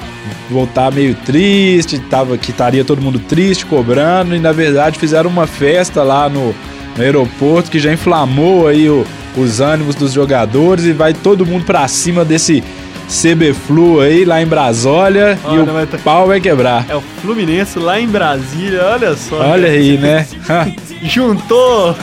voltar 0.50 0.92
meio 0.92 1.16
triste, 1.16 2.00
tava, 2.00 2.38
que 2.38 2.52
estaria 2.52 2.84
todo 2.84 3.02
mundo 3.02 3.20
triste, 3.20 3.66
cobrando, 3.66 4.36
e 4.36 4.40
na 4.40 4.52
verdade 4.52 5.00
fizeram 5.00 5.30
uma 5.30 5.48
festa 5.48 6.04
lá 6.04 6.30
no, 6.30 6.54
no 6.98 7.04
aeroporto 7.04 7.72
que 7.72 7.80
já 7.80 7.92
inflamou 7.92 8.68
aí 8.68 8.90
o, 8.90 9.06
os 9.36 9.62
ânimos 9.62 9.96
dos 9.96 10.14
jogadores 10.14 10.86
e 10.86 10.94
vai 10.94 11.14
todo 11.14 11.46
mundo 11.46 11.66
para 11.66 11.88
cima 11.88 12.24
desse 12.24 12.64
CB 13.08 13.54
Flu 13.54 14.02
aí 14.02 14.26
lá 14.26 14.42
em 14.42 14.46
Brasólia 14.46 15.38
olha, 15.44 15.56
e 15.56 15.84
o 15.84 15.88
tá... 15.88 15.98
pau 16.04 16.28
vai 16.28 16.40
quebrar. 16.40 16.86
É 16.90 16.96
o 16.96 17.02
Fluminense 17.22 17.78
lá 17.78 18.00
em 18.00 18.08
Brasília, 18.08 18.84
olha 18.86 19.16
só. 19.16 19.40
Olha 19.40 19.70
aí, 19.70 19.98
né? 19.98 20.26
Juntou! 21.04 21.96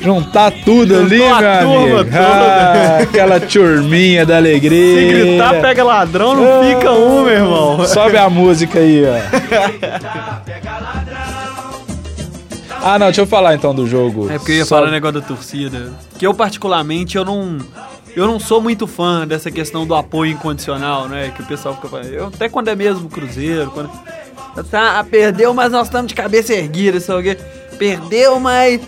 juntar 0.00 0.50
tudo 0.50 0.94
Juntou 0.94 1.06
ali, 1.06 1.18
meu 1.18 1.98
amigo. 1.98 2.10
Ah, 2.16 2.98
aquela 3.02 3.38
turminha 3.38 4.24
da 4.24 4.36
alegria. 4.36 5.00
Se 5.00 5.06
gritar, 5.06 5.60
pega 5.60 5.84
ladrão, 5.84 6.34
não 6.34 6.64
fica 6.64 6.92
um, 6.92 7.24
meu 7.24 7.34
irmão. 7.34 7.86
Sobe 7.86 8.16
a 8.16 8.30
música 8.30 8.78
aí, 8.78 9.04
ó. 9.04 10.35
Ah, 12.88 13.00
não, 13.00 13.06
deixa 13.06 13.22
eu 13.22 13.26
falar 13.26 13.56
então 13.56 13.74
do 13.74 13.84
jogo. 13.84 14.30
É 14.30 14.38
porque 14.38 14.52
eu 14.52 14.56
ia 14.58 14.64
Só... 14.64 14.76
falar 14.76 14.86
o 14.86 14.90
negócio 14.92 15.20
da 15.20 15.26
torcida. 15.26 15.92
Que 16.16 16.24
eu, 16.24 16.32
particularmente, 16.32 17.16
eu 17.16 17.24
não 17.24 17.58
eu 18.14 18.28
não 18.28 18.38
sou 18.38 18.62
muito 18.62 18.86
fã 18.86 19.26
dessa 19.26 19.50
questão 19.50 19.84
do 19.84 19.92
apoio 19.92 20.30
incondicional, 20.30 21.08
né? 21.08 21.32
Que 21.34 21.42
o 21.42 21.46
pessoal 21.46 21.74
fica 21.74 21.88
falando. 21.88 22.06
Eu, 22.06 22.28
até 22.28 22.48
quando 22.48 22.68
é 22.68 22.76
mesmo 22.76 23.08
Cruzeiro, 23.08 23.72
quando. 23.72 23.90
Tá, 24.70 25.02
perdeu, 25.02 25.52
mas 25.52 25.72
nós 25.72 25.88
estamos 25.88 26.06
de 26.06 26.14
cabeça 26.14 26.54
erguida, 26.54 27.00
sabe 27.00 27.28
o 27.28 27.76
Perdeu, 27.76 28.38
mas. 28.38 28.80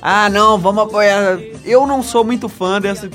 Ah, 0.00 0.30
não, 0.30 0.56
vamos 0.56 0.84
apoiar. 0.84 1.38
Eu 1.62 1.86
não 1.86 2.02
sou 2.02 2.24
muito 2.24 2.48
fã 2.48 2.80
dessa. 2.80 3.10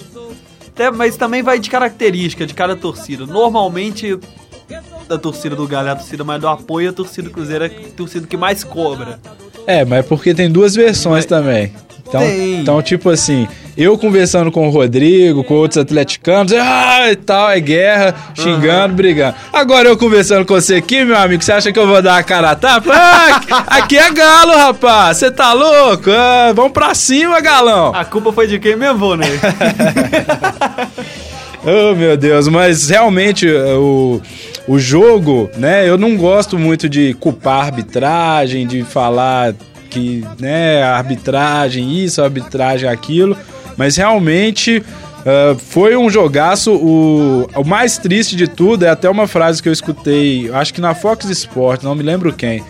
Até, 0.68 0.92
mas 0.92 1.18
também 1.18 1.42
vai 1.42 1.58
de 1.58 1.68
característica 1.68 2.46
de 2.46 2.54
cada 2.54 2.76
torcida. 2.76 3.26
Normalmente, 3.26 4.20
da 5.08 5.18
torcida 5.18 5.56
do 5.56 5.68
Galé, 5.68 5.90
a 5.90 5.96
torcida 5.96 6.24
mais 6.24 6.40
do 6.40 6.48
apoio, 6.48 6.92
a 6.92 6.94
torcida 6.94 7.28
do 7.28 7.34
Cruzeiro 7.34 7.66
é 7.66 7.68
a 7.68 7.96
torcida 7.96 8.28
que 8.28 8.38
mais 8.38 8.64
cobra. 8.64 9.20
É, 9.68 9.84
mas 9.84 10.00
é 10.00 10.02
porque 10.04 10.34
tem 10.34 10.50
duas 10.50 10.74
versões 10.74 11.18
mas... 11.18 11.26
também. 11.26 11.72
Então, 12.08 12.24
então, 12.24 12.82
tipo 12.82 13.10
assim, 13.10 13.46
eu 13.78 13.98
conversando 13.98 14.50
com 14.50 14.66
o 14.68 14.72
Rodrigo, 14.72 15.44
com 15.44 15.56
outros 15.56 15.78
atleticanos, 15.78 16.54
ah, 16.54 17.12
e 17.12 17.16
tal, 17.18 17.52
é 17.52 17.60
guerra, 17.60 18.16
xingando, 18.34 18.92
uhum. 18.92 18.96
brigando. 18.96 19.36
Agora 19.52 19.90
eu 19.90 19.98
conversando 19.98 20.46
com 20.46 20.54
você 20.54 20.76
aqui, 20.76 21.04
meu 21.04 21.18
amigo, 21.18 21.44
você 21.44 21.52
acha 21.52 21.72
que 21.72 21.78
eu 21.78 21.86
vou 21.86 22.02
dar 22.02 22.18
a 22.18 22.24
cara 22.24 22.52
a 22.52 22.56
tapa? 22.56 22.94
Ah, 22.94 23.66
aqui 23.68 23.98
é 23.98 24.10
galo, 24.12 24.54
rapaz, 24.54 25.18
você 25.18 25.30
tá 25.30 25.52
louco? 25.52 26.10
Ah, 26.10 26.54
vamos 26.56 26.72
pra 26.72 26.96
cima, 26.96 27.42
galão. 27.42 27.94
A 27.94 28.06
culpa 28.06 28.32
foi 28.32 28.48
de 28.48 28.58
quem 28.58 28.78
mesmo, 28.78 29.18
né? 29.18 29.28
oh, 31.64 31.94
meu 31.94 32.16
Deus, 32.16 32.48
mas 32.48 32.90
realmente 32.90 33.46
o 33.50 34.22
o 34.68 34.78
jogo, 34.78 35.50
né? 35.56 35.88
Eu 35.88 35.98
não 35.98 36.18
gosto 36.18 36.60
muito 36.60 36.90
de 36.90 37.14
culpar 37.14 37.62
a 37.62 37.66
arbitragem, 37.66 38.68
de 38.68 38.84
falar 38.84 39.56
que, 39.90 40.26
né, 40.40 40.84
a 40.84 40.98
arbitragem 40.98 42.04
isso, 42.04 42.22
a 42.22 42.26
arbitragem 42.26 42.90
aquilo, 42.90 43.38
mas 43.78 43.96
realmente 43.96 44.80
uh, 44.80 45.58
foi 45.58 45.96
um 45.96 46.10
jogaço. 46.10 46.74
O, 46.74 47.50
o 47.56 47.64
mais 47.64 47.98
triste 47.98 48.36
de 48.36 48.48
tudo 48.48 48.84
é 48.84 48.90
até 48.90 49.10
uma 49.10 49.26
frase 49.26 49.64
que 49.64 49.70
eu 49.70 49.74
escutei, 49.74 50.52
acho 50.52 50.74
que 50.74 50.82
na 50.82 50.94
Fox 50.94 51.26
Sports, 51.30 51.86
não 51.86 51.96
me 51.96 52.04
lembro 52.04 52.34
quem, 52.34 52.62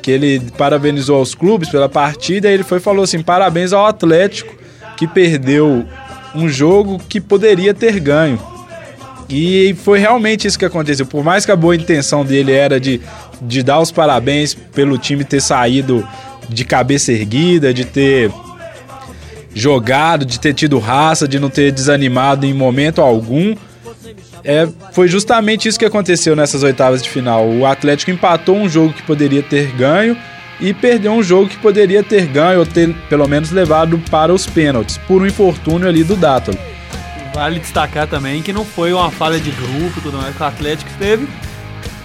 que 0.00 0.10
ele 0.10 0.40
parabenizou 0.56 1.20
os 1.20 1.34
clubes 1.34 1.68
pela 1.68 1.88
partida 1.88 2.50
e 2.50 2.54
ele 2.54 2.64
foi 2.64 2.80
falou 2.80 3.04
assim: 3.04 3.22
parabéns 3.22 3.72
ao 3.72 3.84
Atlético 3.86 4.54
que 4.96 5.06
perdeu 5.06 5.84
um 6.34 6.48
jogo 6.48 6.98
que 7.08 7.20
poderia 7.20 7.74
ter 7.74 8.00
ganho. 8.00 8.51
E 9.34 9.74
foi 9.82 9.98
realmente 9.98 10.46
isso 10.46 10.58
que 10.58 10.64
aconteceu. 10.66 11.06
Por 11.06 11.24
mais 11.24 11.46
que 11.46 11.50
a 11.50 11.56
boa 11.56 11.74
intenção 11.74 12.22
dele 12.22 12.52
era 12.52 12.78
de, 12.78 13.00
de 13.40 13.62
dar 13.62 13.80
os 13.80 13.90
parabéns 13.90 14.52
pelo 14.52 14.98
time 14.98 15.24
ter 15.24 15.40
saído 15.40 16.06
de 16.50 16.66
cabeça 16.66 17.12
erguida, 17.12 17.72
de 17.72 17.86
ter 17.86 18.30
jogado, 19.54 20.26
de 20.26 20.38
ter 20.38 20.52
tido 20.52 20.78
raça, 20.78 21.26
de 21.26 21.40
não 21.40 21.48
ter 21.48 21.72
desanimado 21.72 22.44
em 22.44 22.52
momento 22.52 23.00
algum. 23.00 23.56
É, 24.44 24.68
foi 24.92 25.08
justamente 25.08 25.66
isso 25.66 25.78
que 25.78 25.86
aconteceu 25.86 26.36
nessas 26.36 26.62
oitavas 26.62 27.02
de 27.02 27.08
final. 27.08 27.48
O 27.48 27.64
Atlético 27.64 28.10
empatou 28.10 28.56
um 28.56 28.68
jogo 28.68 28.92
que 28.92 29.02
poderia 29.02 29.42
ter 29.42 29.72
ganho 29.72 30.14
e 30.60 30.74
perdeu 30.74 31.12
um 31.12 31.22
jogo 31.22 31.48
que 31.48 31.56
poderia 31.56 32.02
ter 32.02 32.26
ganho 32.26 32.58
ou 32.60 32.66
ter 32.66 32.94
pelo 33.08 33.26
menos 33.26 33.50
levado 33.50 33.98
para 34.10 34.30
os 34.30 34.44
pênaltis, 34.44 34.98
por 35.08 35.22
um 35.22 35.26
infortúnio 35.26 35.88
ali 35.88 36.04
do 36.04 36.16
Dátalo. 36.16 36.71
Vale 37.34 37.60
destacar 37.60 38.06
também 38.06 38.42
que 38.42 38.52
não 38.52 38.64
foi 38.64 38.92
uma 38.92 39.10
falha 39.10 39.40
de 39.40 39.50
grupo, 39.50 40.00
tudo 40.02 40.18
mais 40.18 40.36
que 40.36 40.42
o 40.42 40.46
Atlético 40.46 40.90
esteve 40.90 41.26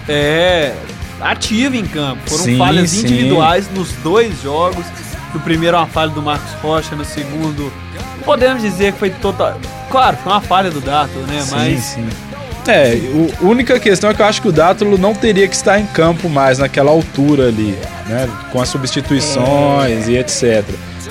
é, 0.08 0.72
ativo 1.20 1.76
em 1.76 1.84
campo. 1.84 2.22
Foram 2.28 2.44
sim, 2.44 2.58
falhas 2.58 2.90
sim. 2.90 3.00
individuais 3.00 3.68
nos 3.74 3.92
dois 4.02 4.42
jogos. 4.42 4.86
No 5.34 5.40
primeiro, 5.40 5.76
uma 5.76 5.86
falha 5.86 6.10
do 6.10 6.22
Marcos 6.22 6.52
Rocha, 6.62 6.96
no 6.96 7.04
segundo, 7.04 7.70
podemos 8.24 8.62
dizer 8.62 8.92
que 8.92 8.98
foi 8.98 9.10
total. 9.10 9.60
Claro, 9.90 10.16
foi 10.16 10.32
uma 10.32 10.40
falha 10.40 10.70
do 10.70 10.80
Dátulo, 10.80 11.26
né? 11.26 11.42
Sim, 11.42 11.54
Mas. 11.54 11.80
Sim. 11.80 12.08
É, 12.66 12.98
a 13.40 13.44
única 13.44 13.80
questão 13.80 14.10
é 14.10 14.14
que 14.14 14.20
eu 14.20 14.26
acho 14.26 14.42
que 14.42 14.48
o 14.48 14.52
Dátulo 14.52 14.98
não 14.98 15.14
teria 15.14 15.48
que 15.48 15.54
estar 15.54 15.80
em 15.80 15.86
campo 15.86 16.28
mais 16.28 16.58
naquela 16.58 16.90
altura 16.90 17.48
ali, 17.48 17.78
né? 18.06 18.28
Com 18.52 18.60
as 18.60 18.68
substituições 18.68 20.06
é. 20.06 20.10
e 20.10 20.18
etc. 20.18 20.64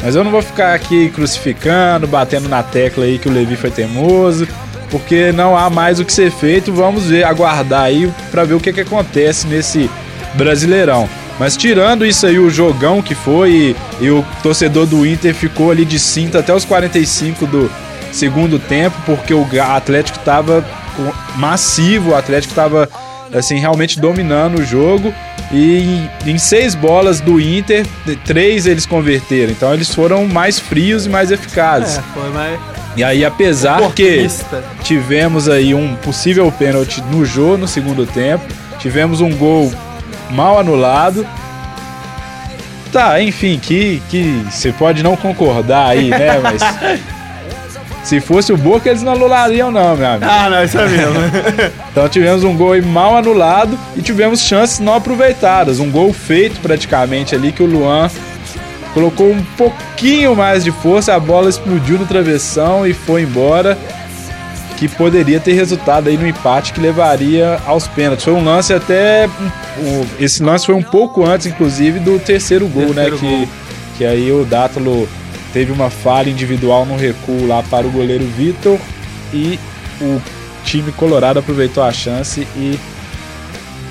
Mas 0.03 0.15
eu 0.15 0.23
não 0.23 0.31
vou 0.31 0.41
ficar 0.41 0.73
aqui 0.73 1.09
crucificando, 1.09 2.07
batendo 2.07 2.47
na 2.47 2.63
tecla 2.63 3.05
aí 3.05 3.17
que 3.17 3.27
o 3.27 3.31
Levi 3.31 3.55
foi 3.55 3.71
teimoso, 3.71 4.47
porque 4.89 5.31
não 5.31 5.57
há 5.57 5.69
mais 5.69 5.99
o 5.99 6.05
que 6.05 6.13
ser 6.13 6.31
feito. 6.31 6.71
Vamos 6.71 7.05
ver, 7.05 7.23
aguardar 7.23 7.83
aí 7.83 8.11
para 8.31 8.43
ver 8.43 8.53
o 8.53 8.59
que, 8.59 8.71
que 8.71 8.81
acontece 8.81 9.47
nesse 9.47 9.89
Brasileirão. 10.35 11.09
Mas 11.39 11.55
tirando 11.55 12.05
isso 12.05 12.25
aí, 12.25 12.39
o 12.39 12.49
jogão 12.49 13.01
que 13.01 13.13
foi 13.13 13.75
e, 14.01 14.05
e, 14.05 14.09
o 14.09 14.25
torcedor 14.41 14.87
do 14.87 15.05
Inter 15.05 15.35
ficou 15.35 15.69
ali 15.69 15.85
de 15.85 15.99
cinta 15.99 16.39
até 16.39 16.53
os 16.53 16.65
45 16.65 17.45
do 17.45 17.71
segundo 18.11 18.57
tempo, 18.57 18.95
porque 19.05 19.33
o 19.33 19.45
Atlético 19.61 20.17
estava 20.17 20.65
massivo, 21.35 22.11
o 22.11 22.15
Atlético 22.15 22.51
estava 22.51 22.89
assim, 23.33 23.59
realmente 23.59 23.99
dominando 23.99 24.59
o 24.59 24.65
jogo. 24.65 25.13
E 25.51 26.09
em 26.25 26.37
seis 26.37 26.75
bolas 26.75 27.21
do 27.21 27.39
Inter, 27.39 27.85
três 28.25 28.65
eles 28.65 28.85
converteram. 28.85 29.51
Então 29.51 29.73
eles 29.73 29.93
foram 29.93 30.27
mais 30.27 30.59
frios 30.59 31.05
e 31.05 31.09
mais 31.09 31.31
eficazes. 31.31 31.97
É, 31.97 32.01
foi 32.13 32.29
mais. 32.29 32.59
E 32.97 33.03
aí, 33.03 33.23
apesar 33.23 33.79
que 33.91 34.27
tivemos 34.83 35.47
aí 35.47 35.73
um 35.73 35.95
possível 35.97 36.51
pênalti 36.51 37.01
no 37.11 37.23
jogo 37.23 37.57
no 37.57 37.67
segundo 37.67 38.07
tempo, 38.07 38.43
tivemos 38.79 39.21
um 39.21 39.29
gol 39.35 39.71
mal 40.31 40.59
anulado. 40.59 41.25
Tá, 42.91 43.21
enfim, 43.21 43.59
que 43.61 44.01
que 44.09 44.43
você 44.49 44.71
pode 44.71 45.03
não 45.03 45.15
concordar 45.15 45.89
aí, 45.89 46.09
né? 46.09 46.39
Mas 46.39 46.61
se 48.07 48.21
fosse 48.21 48.53
o 48.53 48.57
Boca, 48.57 48.87
eles 48.89 49.03
não 49.03 49.11
anulariam, 49.11 49.69
não, 49.69 49.97
meu 49.97 50.07
amigo. 50.07 50.25
Ah, 50.31 50.49
não, 50.49 50.63
isso 50.63 50.77
é 50.77 50.87
mesmo. 50.87 51.13
então 51.91 52.07
tivemos 52.07 52.41
um 52.45 52.55
gol 52.55 52.81
mal 52.81 53.17
anulado 53.17 53.77
e 53.97 54.01
tivemos 54.01 54.39
chances 54.39 54.79
não 54.79 54.95
aproveitadas. 54.95 55.79
Um 55.81 55.91
gol 55.91 56.13
feito 56.13 56.61
praticamente 56.61 57.35
ali 57.35 57.51
que 57.51 57.61
o 57.61 57.65
Luan 57.65 58.09
colocou 58.93 59.29
um 59.29 59.43
pouquinho 59.57 60.37
mais 60.37 60.63
de 60.63 60.71
força, 60.71 61.13
a 61.13 61.19
bola 61.19 61.49
explodiu 61.49 61.99
no 61.99 62.05
travessão 62.05 62.87
e 62.87 62.93
foi 62.93 63.23
embora. 63.23 63.77
que 64.77 64.87
poderia 64.87 65.39
ter 65.39 65.53
resultado 65.53 66.07
aí 66.07 66.17
no 66.17 66.25
empate 66.27 66.71
que 66.71 66.79
levaria 66.79 67.59
aos 67.65 67.87
pênaltis. 67.87 68.23
Foi 68.23 68.33
um 68.33 68.43
lance 68.45 68.71
até. 68.73 69.27
esse 70.17 70.41
lance 70.41 70.65
foi 70.65 70.75
um 70.75 70.83
pouco 70.83 71.25
antes, 71.25 71.45
inclusive, 71.45 71.99
do 71.99 72.19
terceiro 72.19 72.67
gol, 72.67 72.93
Terceiro 72.93 73.15
né? 73.15 73.21
gol. 73.21 73.47
Que, 73.47 73.97
que 73.97 74.05
aí 74.05 74.31
o 74.31 74.45
Dátalo 74.45 75.09
teve 75.57 75.71
uma 75.71 75.89
falha 75.89 76.29
individual 76.29 76.85
no 76.85 76.95
recuo 76.95 77.47
lá 77.47 77.63
para 77.63 77.87
o 77.87 77.89
goleiro 77.89 78.23
Vitor 78.37 78.77
e 79.33 79.57
o 79.99 80.21
time 80.63 80.91
colorado 80.91 81.39
aproveitou 81.39 81.83
a 81.83 81.91
chance 81.91 82.47
e 82.55 82.77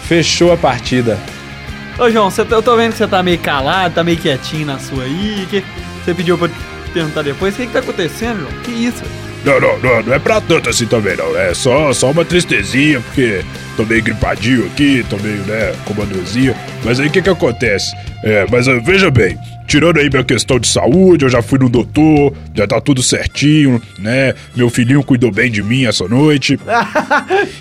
fechou 0.05 0.53
a 0.53 0.57
partida. 0.57 1.19
Ô, 1.99 2.09
João, 2.09 2.31
cê, 2.31 2.45
tá- 2.45 2.55
eu 2.55 2.63
tô 2.63 2.77
vendo 2.77 2.93
que 2.93 2.99
você 2.99 3.07
tá 3.09 3.21
meio 3.21 3.41
calado, 3.41 3.97
tá 3.97 4.05
meio 4.05 4.17
quietinho 4.17 4.65
na 4.65 4.79
sua 4.79 5.03
aí. 5.03 5.45
Que 5.51 5.65
você 6.05 6.15
pediu 6.15 6.39
pra 6.39 6.49
perguntar 6.95 7.23
depois. 7.23 7.55
O 7.55 7.57
que 7.57 7.67
que 7.67 7.73
tá 7.73 7.81
acontecendo, 7.81 8.43
João? 8.49 8.63
Que 8.63 8.71
isso? 8.71 9.03
Não, 9.47 9.61
não, 9.61 9.79
não, 9.79 10.03
não 10.03 10.13
é 10.13 10.19
pra 10.19 10.41
tanto 10.41 10.69
assim 10.69 10.87
também, 10.87 11.17
não. 11.17 11.37
É 11.37 11.55
só, 11.55 11.93
só 11.93 12.11
uma 12.11 12.25
tristezinha, 12.25 13.01
porque 13.01 13.45
tô 13.77 13.85
meio 13.85 14.03
gripadinho 14.03 14.67
aqui, 14.67 15.07
tô 15.09 15.17
meio, 15.19 15.37
né, 15.45 15.73
com 15.85 15.95
uma 15.95 16.05
dorzinha. 16.05 16.53
Mas 16.85 16.99
aí 16.99 17.07
o 17.07 17.11
que 17.13 17.23
que 17.23 17.31
acontece? 17.31 17.95
É, 18.25 18.45
mas 18.51 18.67
ah, 18.67 18.81
veja 18.81 19.09
bem, 19.09 19.39
tirando 19.69 20.01
aí 20.01 20.11
minha 20.11 20.25
questão 20.25 20.59
de 20.59 20.67
saúde, 20.67 21.25
eu 21.25 21.29
já 21.29 21.43
fui 21.43 21.61
no 21.61 21.69
doutor, 21.69 22.33
já 22.53 22.67
tá 22.67 22.81
tudo 22.81 23.05
certinho, 23.05 23.81
né? 24.01 24.35
Meu 24.57 24.69
filhinho 24.69 25.05
cuidou 25.05 25.31
bem 25.31 25.49
de 25.49 25.63
mim 25.63 25.85
essa 25.85 26.09
noite. 26.09 26.59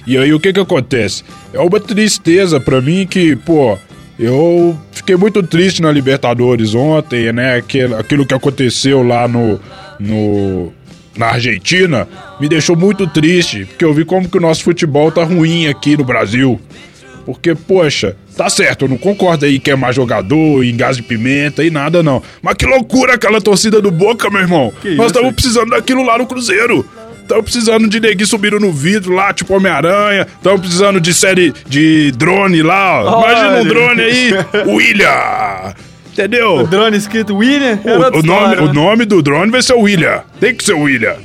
E 0.08 0.18
aí 0.18 0.34
o 0.34 0.40
que 0.40 0.54
que 0.54 0.60
acontece? 0.60 1.24
É 1.54 1.60
uma 1.60 1.80
tristeza 1.80 2.60
pra 2.60 2.80
mim 2.80 3.08
que, 3.08 3.36
pô, 3.36 3.78
eu 4.20 4.78
fiquei 4.92 5.16
muito 5.16 5.42
triste 5.44 5.82
na 5.82 5.92
Libertadores 5.92 6.74
ontem, 6.76 7.32
né? 7.32 7.58
Aquilo, 7.58 7.96
aquilo 7.96 8.26
que 8.26 8.34
aconteceu 8.34 9.04
lá 9.04 9.28
no, 9.28 9.60
no 10.00 10.72
na 11.18 11.28
Argentina 11.28 12.08
me 12.40 12.48
deixou 12.50 12.76
muito 12.76 13.08
triste, 13.08 13.66
porque 13.66 13.86
eu 13.86 13.94
vi 13.94 14.06
como 14.06 14.28
que 14.30 14.38
o 14.38 14.42
nosso 14.42 14.64
futebol 14.64 15.12
tá 15.12 15.24
ruim 15.24 15.68
aqui 15.68 15.96
no 15.98 16.04
Brasil. 16.04 16.60
Porque, 17.26 17.56
poxa, 17.56 18.16
tá 18.38 18.48
certo, 18.50 18.86
eu 18.86 18.90
não 18.90 18.98
concordo 18.98 19.46
aí 19.46 19.58
que 19.58 19.72
é 19.72 19.76
mais 19.76 19.96
jogador, 19.96 20.64
em 20.64 20.76
gás 20.78 20.96
de 20.98 21.02
pimenta 21.02 21.64
e 21.64 21.72
nada 21.72 22.04
não. 22.04 22.22
Mas 22.42 22.54
que 22.54 22.66
loucura 22.68 23.16
aquela 23.16 23.42
torcida 23.42 23.82
do 23.82 23.90
Boca, 23.90 24.30
meu 24.30 24.42
irmão. 24.42 24.72
Que 24.82 24.94
Nós 24.94 25.08
estamos 25.08 25.34
precisando 25.34 25.72
daquilo 25.72 26.04
lá 26.04 26.18
no 26.20 26.28
Cruzeiro. 26.28 26.86
Estamos 27.20 27.46
precisando 27.46 27.88
de 27.88 28.00
neguinho 28.00 28.28
subindo 28.28 28.60
no 28.60 28.72
vidro 28.72 29.16
lá, 29.16 29.34
tipo 29.34 29.56
Homem-Aranha. 29.56 30.28
Estamos 30.38 30.62
precisando 30.62 31.02
de 31.02 31.12
série 31.12 31.52
de 31.68 32.12
drone 32.12 32.62
lá. 32.62 33.04
ó. 33.04 33.24
Imagina 33.24 33.58
um 33.62 33.66
drone 33.66 34.02
aí. 34.02 34.32
William. 34.68 35.74
Entendeu? 36.18 36.60
O 36.60 36.68
drone 36.68 36.96
escrito 36.96 37.36
William? 37.36 37.78
é 37.84 37.98
O, 37.98 38.20
o 38.20 38.24
nome, 38.24 38.56
o 38.56 38.74
nome 38.74 39.06
do 39.06 39.22
drone 39.22 39.52
vai 39.52 39.62
ser 39.62 39.74
o 39.74 39.82
William. 39.82 40.22
Tem 40.40 40.56
que 40.56 40.64
ser 40.64 40.74
o 40.74 40.82
William. 40.84 41.16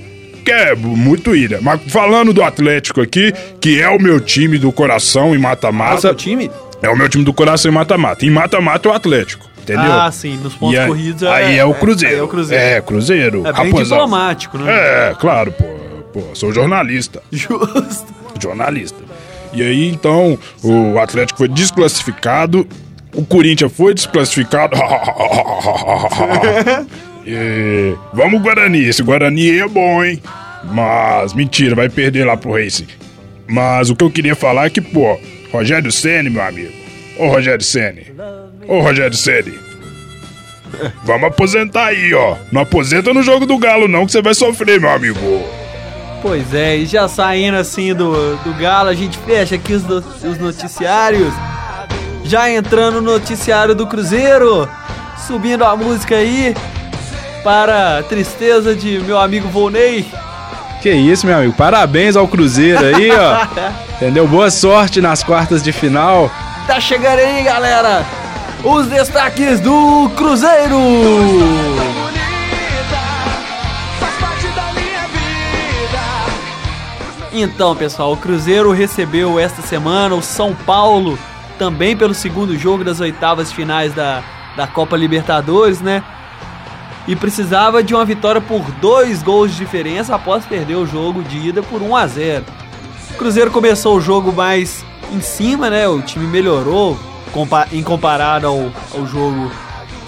Que 0.44 0.50
é 0.50 0.75
muito 0.75 1.30
William. 1.30 1.61
Mas 1.62 1.80
falando 1.88 2.32
do 2.32 2.42
Atlético 2.42 3.00
aqui, 3.00 3.32
que 3.61 3.80
é 3.80 3.88
o 3.88 4.00
meu 4.00 4.18
time 4.20 4.59
do 4.59 4.73
coração 4.73 5.32
em 5.32 5.38
Ah, 5.38 5.40
mata-mata. 5.40 6.00
seu 6.00 6.14
time? 6.14 6.50
É 6.82 6.88
o 6.90 6.97
meu 6.97 7.09
time 7.09 7.23
do 7.25 7.32
coração 7.32 7.70
em 7.70 7.75
mata-mata. 7.75 8.26
Em 8.26 8.30
mata-mata 8.30 8.88
é 8.88 8.92
o 8.92 8.94
Atlético. 8.94 9.49
Entendeu? 9.62 9.92
Ah, 9.92 10.11
sim, 10.11 10.37
nos 10.42 10.54
pontos 10.54 10.75
E 10.75 10.78
aí- 10.80 10.88
corridos 10.88 11.23
Aí 11.23 11.59
é, 11.59 11.64
o 11.64 11.73
Cruzeiro. 11.75 12.14
aí 12.14 12.20
é 12.20 12.25
o 12.25 12.28
Cruzeiro. 12.28 12.64
É, 12.64 12.80
Cruzeiro. 12.80 13.42
É 13.47 13.52
bem 13.52 13.73
diplomático, 13.73 14.59
né? 14.59 14.73
É, 14.73 15.14
claro, 15.20 15.52
pô. 15.52 15.64
Pô, 16.12 16.25
sou 16.35 16.52
jornalista. 16.52 17.23
Justo. 17.30 18.12
jornalista. 18.42 18.99
E 19.52 19.62
aí, 19.62 19.88
então, 19.88 20.37
o 20.64 20.99
Atlético 20.99 21.38
foi 21.38 21.49
desclassificado, 21.49 22.66
o 23.14 23.25
Corinthians 23.25 23.73
foi 23.73 23.95
desclassificado. 23.95 24.76
E 27.26 27.95
vamos 28.14 28.40
Guarani, 28.40 28.88
esse 28.88 29.02
Guarani 29.02 29.59
é 29.59 29.69
bom, 29.69 30.02
hein? 30.02 30.21
Mas, 30.64 31.35
mentira, 31.35 31.75
vai 31.75 31.88
perder 31.88 32.25
lá 32.25 32.37
pro 32.37 32.52
Racing. 32.52 32.87
Mas 33.47 33.90
o 33.90 33.95
que 33.95 34.02
eu 34.02 34.11
queria 34.11 34.35
falar 34.35 34.67
é 34.67 34.71
que, 34.71 34.81
pô, 34.81 35.19
Rogério 35.52 35.93
Ceni, 35.93 36.31
meu 36.31 36.43
amigo. 36.43 36.73
Ô 37.19 37.29
Rogério 37.29 37.64
Ceni. 37.64 38.07
Ô 38.67 38.81
Rogério 38.81 39.17
Ceni. 39.17 39.52
Vamos 41.05 41.29
aposentar 41.29 41.87
aí, 41.87 42.14
ó. 42.14 42.37
Não 42.50 42.62
aposenta 42.62 43.12
no 43.12 43.23
jogo 43.23 43.45
do 43.45 43.59
Galo, 43.59 43.87
não, 43.87 44.07
que 44.07 44.12
você 44.12 44.23
vai 44.23 44.35
sofrer, 44.35 44.81
meu 44.81 44.90
amigo. 44.90 45.19
Pois 46.23 46.55
é, 46.55 46.76
e 46.76 46.87
já 46.87 47.09
saindo 47.09 47.57
assim 47.57 47.95
do, 47.95 48.37
do 48.37 48.52
galo, 48.55 48.90
a 48.90 48.95
gente 48.95 49.17
fecha 49.19 49.55
aqui 49.55 49.73
os, 49.73 49.83
os 49.83 50.38
noticiários. 50.38 51.33
Já 52.31 52.49
entrando 52.49 53.03
no 53.03 53.11
noticiário 53.11 53.75
do 53.75 53.88
Cruzeiro, 53.88 54.69
subindo 55.27 55.64
a 55.64 55.77
música 55.77 56.14
aí 56.14 56.55
para 57.43 57.99
a 57.99 58.03
tristeza 58.05 58.73
de 58.73 59.01
meu 59.01 59.19
amigo 59.19 59.49
Volney. 59.49 60.09
Que 60.81 60.93
isso, 60.93 61.27
meu 61.27 61.37
amigo. 61.37 61.55
Parabéns 61.55 62.14
ao 62.14 62.29
Cruzeiro 62.29 62.87
aí, 62.87 63.11
ó. 63.11 63.73
Entendeu? 63.99 64.29
Boa 64.29 64.49
sorte 64.49 65.01
nas 65.01 65.25
quartas 65.25 65.61
de 65.61 65.73
final. 65.73 66.31
Tá 66.69 66.79
chegando 66.79 67.19
aí, 67.19 67.43
galera, 67.43 68.07
os 68.62 68.87
destaques 68.87 69.59
do 69.59 70.09
Cruzeiro. 70.16 70.79
Então, 77.33 77.75
pessoal, 77.75 78.12
o 78.12 78.16
Cruzeiro 78.16 78.71
recebeu 78.71 79.37
esta 79.37 79.62
semana 79.62 80.14
o 80.14 80.23
São 80.23 80.55
Paulo, 80.55 81.19
também 81.61 81.94
pelo 81.94 82.14
segundo 82.14 82.57
jogo 82.57 82.83
das 82.83 83.01
oitavas 83.01 83.53
finais 83.53 83.92
da, 83.92 84.23
da 84.57 84.66
Copa 84.66 84.96
Libertadores, 84.96 85.83
né? 85.83 86.03
E 87.07 87.14
precisava 87.14 87.83
de 87.83 87.94
uma 87.94 88.03
vitória 88.03 88.40
por 88.40 88.62
dois 88.81 89.23
gols 89.23 89.51
de 89.51 89.59
diferença 89.59 90.14
após 90.14 90.46
perder 90.46 90.77
o 90.77 90.87
jogo 90.87 91.23
de 91.23 91.49
ida 91.49 91.62
por 91.62 91.83
1 91.83 91.96
a 91.96 92.07
0. 92.07 92.44
O 93.11 93.14
Cruzeiro 93.18 93.51
começou 93.51 93.94
o 93.94 94.01
jogo 94.01 94.33
mais 94.33 94.83
em 95.12 95.20
cima, 95.20 95.68
né? 95.68 95.87
O 95.87 96.01
time 96.01 96.27
melhorou 96.27 96.99
em 97.70 97.83
comparado 97.83 98.46
ao, 98.46 98.73
ao 98.94 99.07
jogo 99.07 99.53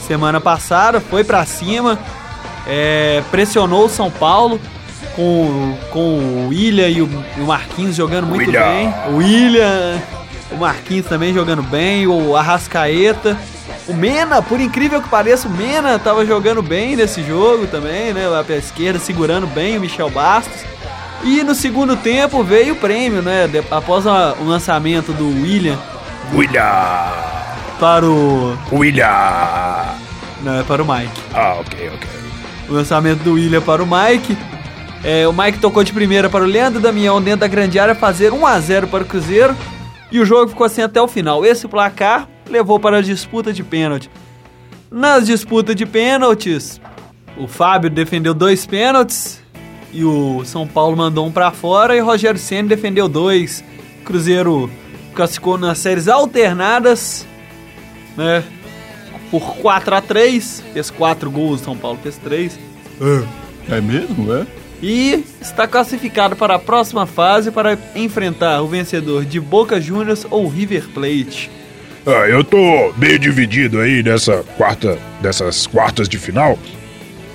semana 0.07 0.41
passada, 0.41 1.03
foi 1.03 1.23
pra 1.23 1.45
cima, 1.45 1.99
é, 2.67 3.23
pressionou 3.31 3.85
o 3.85 3.91
São 3.91 4.11
Paulo 4.11 4.59
com, 5.15 5.77
com 5.91 6.19
o 6.19 6.49
William 6.49 6.89
e 6.89 7.03
o, 7.03 7.11
e 7.37 7.41
o 7.43 7.47
Marquinhos 7.47 7.95
jogando 7.95 8.27
muito 8.27 8.47
William. 8.47 8.63
bem. 8.63 8.95
O 9.11 9.17
William, 9.17 10.01
o 10.55 10.59
Marquinhos 10.59 11.07
também 11.07 11.33
jogando 11.35 11.63
bem, 11.63 12.07
o 12.07 12.37
Arrascaeta. 12.37 13.37
O 13.89 13.95
Mena, 13.95 14.41
por 14.41 14.61
incrível 14.61 15.03
que 15.03 15.09
pareça, 15.09 15.49
o 15.49 15.51
Mena 15.51 15.99
tava 15.99 16.25
jogando 16.25 16.63
bem 16.63 16.95
nesse 16.95 17.23
jogo 17.25 17.67
também, 17.67 18.13
né? 18.13 18.27
Lá 18.29 18.45
pela 18.45 18.59
esquerda, 18.59 18.99
segurando 19.01 19.47
bem 19.47 19.77
o 19.77 19.81
Michel 19.81 20.09
Bastos. 20.11 20.61
E 21.25 21.43
no 21.43 21.55
segundo 21.55 21.97
tempo 21.97 22.43
veio 22.45 22.75
o 22.75 22.77
prêmio, 22.77 23.23
né? 23.23 23.49
Após 23.71 24.07
a- 24.07 24.35
o 24.41 24.45
lançamento 24.45 25.13
do 25.13 25.29
William 25.29 25.79
William. 26.33 26.63
para 27.81 28.07
o. 28.07 28.57
William. 28.73 29.07
Não, 30.43 30.61
é 30.61 30.63
para 30.63 30.83
o 30.83 30.87
Mike. 30.87 31.21
Ah, 31.35 31.57
ok, 31.61 31.91
ok. 31.95 32.09
O 32.69 32.73
lançamento 32.75 33.23
do 33.23 33.35
William 33.35 33.61
para 33.61 33.83
o 33.83 33.87
Mike. 33.87 34.37
É, 35.05 35.27
o 35.27 35.33
Mike 35.33 35.59
tocou 35.59 35.83
de 35.83 35.93
primeira 35.93 36.29
para 36.31 36.45
o 36.45 36.47
Leandro 36.47 36.81
Damião 36.81 37.21
dentro 37.21 37.41
da 37.41 37.49
grande 37.49 37.79
área 37.79 37.95
fazer 37.95 38.33
1 38.33 38.47
a 38.47 38.59
0 38.61 38.87
para 38.87 39.03
o 39.03 39.07
Cruzeiro. 39.07 39.57
E 40.13 40.21
o 40.21 40.27
jogo 40.27 40.51
ficou 40.51 40.67
assim 40.67 40.83
até 40.83 41.01
o 41.01 41.09
final. 41.09 41.45
Esse 41.45 41.67
placar 41.67 42.29
levou 42.49 42.79
para 42.79 42.99
a 42.99 43.03
disputa 43.03 43.53
de 43.53 43.65
pênalti. 43.65 44.11
Nas 44.91 45.27
disputas 45.27 45.75
de 45.75 45.87
pênaltis, 45.87 46.79
o 47.37 47.49
Fábio 47.49 47.89
defendeu 47.89 48.35
dois 48.35 48.67
pênaltis 48.67 49.43
e 49.91 50.05
o 50.05 50.45
São 50.45 50.69
Paulo 50.69 50.95
mandou 50.97 51.27
um 51.27 51.33
para 51.33 51.51
fora 51.51 51.97
e 51.97 52.01
o 52.03 52.05
Rogério 52.05 52.39
Ceni 52.39 52.69
defendeu 52.69 53.09
dois. 53.09 53.65
Cruzeiro 54.05 54.71
classificou 55.15 55.57
nas 55.57 55.79
séries 55.79 56.09
alternadas, 56.09 57.27
né? 58.17 58.45
Por 59.31 59.57
4 59.57 59.95
a 59.95 60.01
3 60.03 60.63
fez 60.75 60.91
quatro 60.91 61.31
gols, 61.31 61.63
São 61.63 61.75
Paulo 61.75 61.99
fez 62.03 62.19
três. 62.19 62.59
É 63.67 63.81
mesmo, 63.81 64.31
é? 64.35 64.47
E 64.83 65.25
está 65.41 65.67
classificado 65.69 66.35
para 66.35 66.57
a 66.57 66.59
próxima 66.59 67.07
fase 67.07 67.51
para 67.53 67.79
enfrentar 67.95 68.61
o 68.63 68.67
vencedor 68.67 69.25
de 69.25 69.39
Boca 69.39 69.81
Juniors 69.81 70.27
ou 70.29 70.49
River 70.49 70.89
Plate. 70.93 71.51
Ah, 72.05 72.27
eu 72.29 72.43
tô 72.43 72.93
meio 72.97 73.17
dividido 73.19 73.79
aí 73.81 74.03
nessa 74.03 74.43
quarta, 74.57 74.99
dessas 75.21 75.67
quartas 75.69 76.09
de 76.09 76.19
final, 76.19 76.59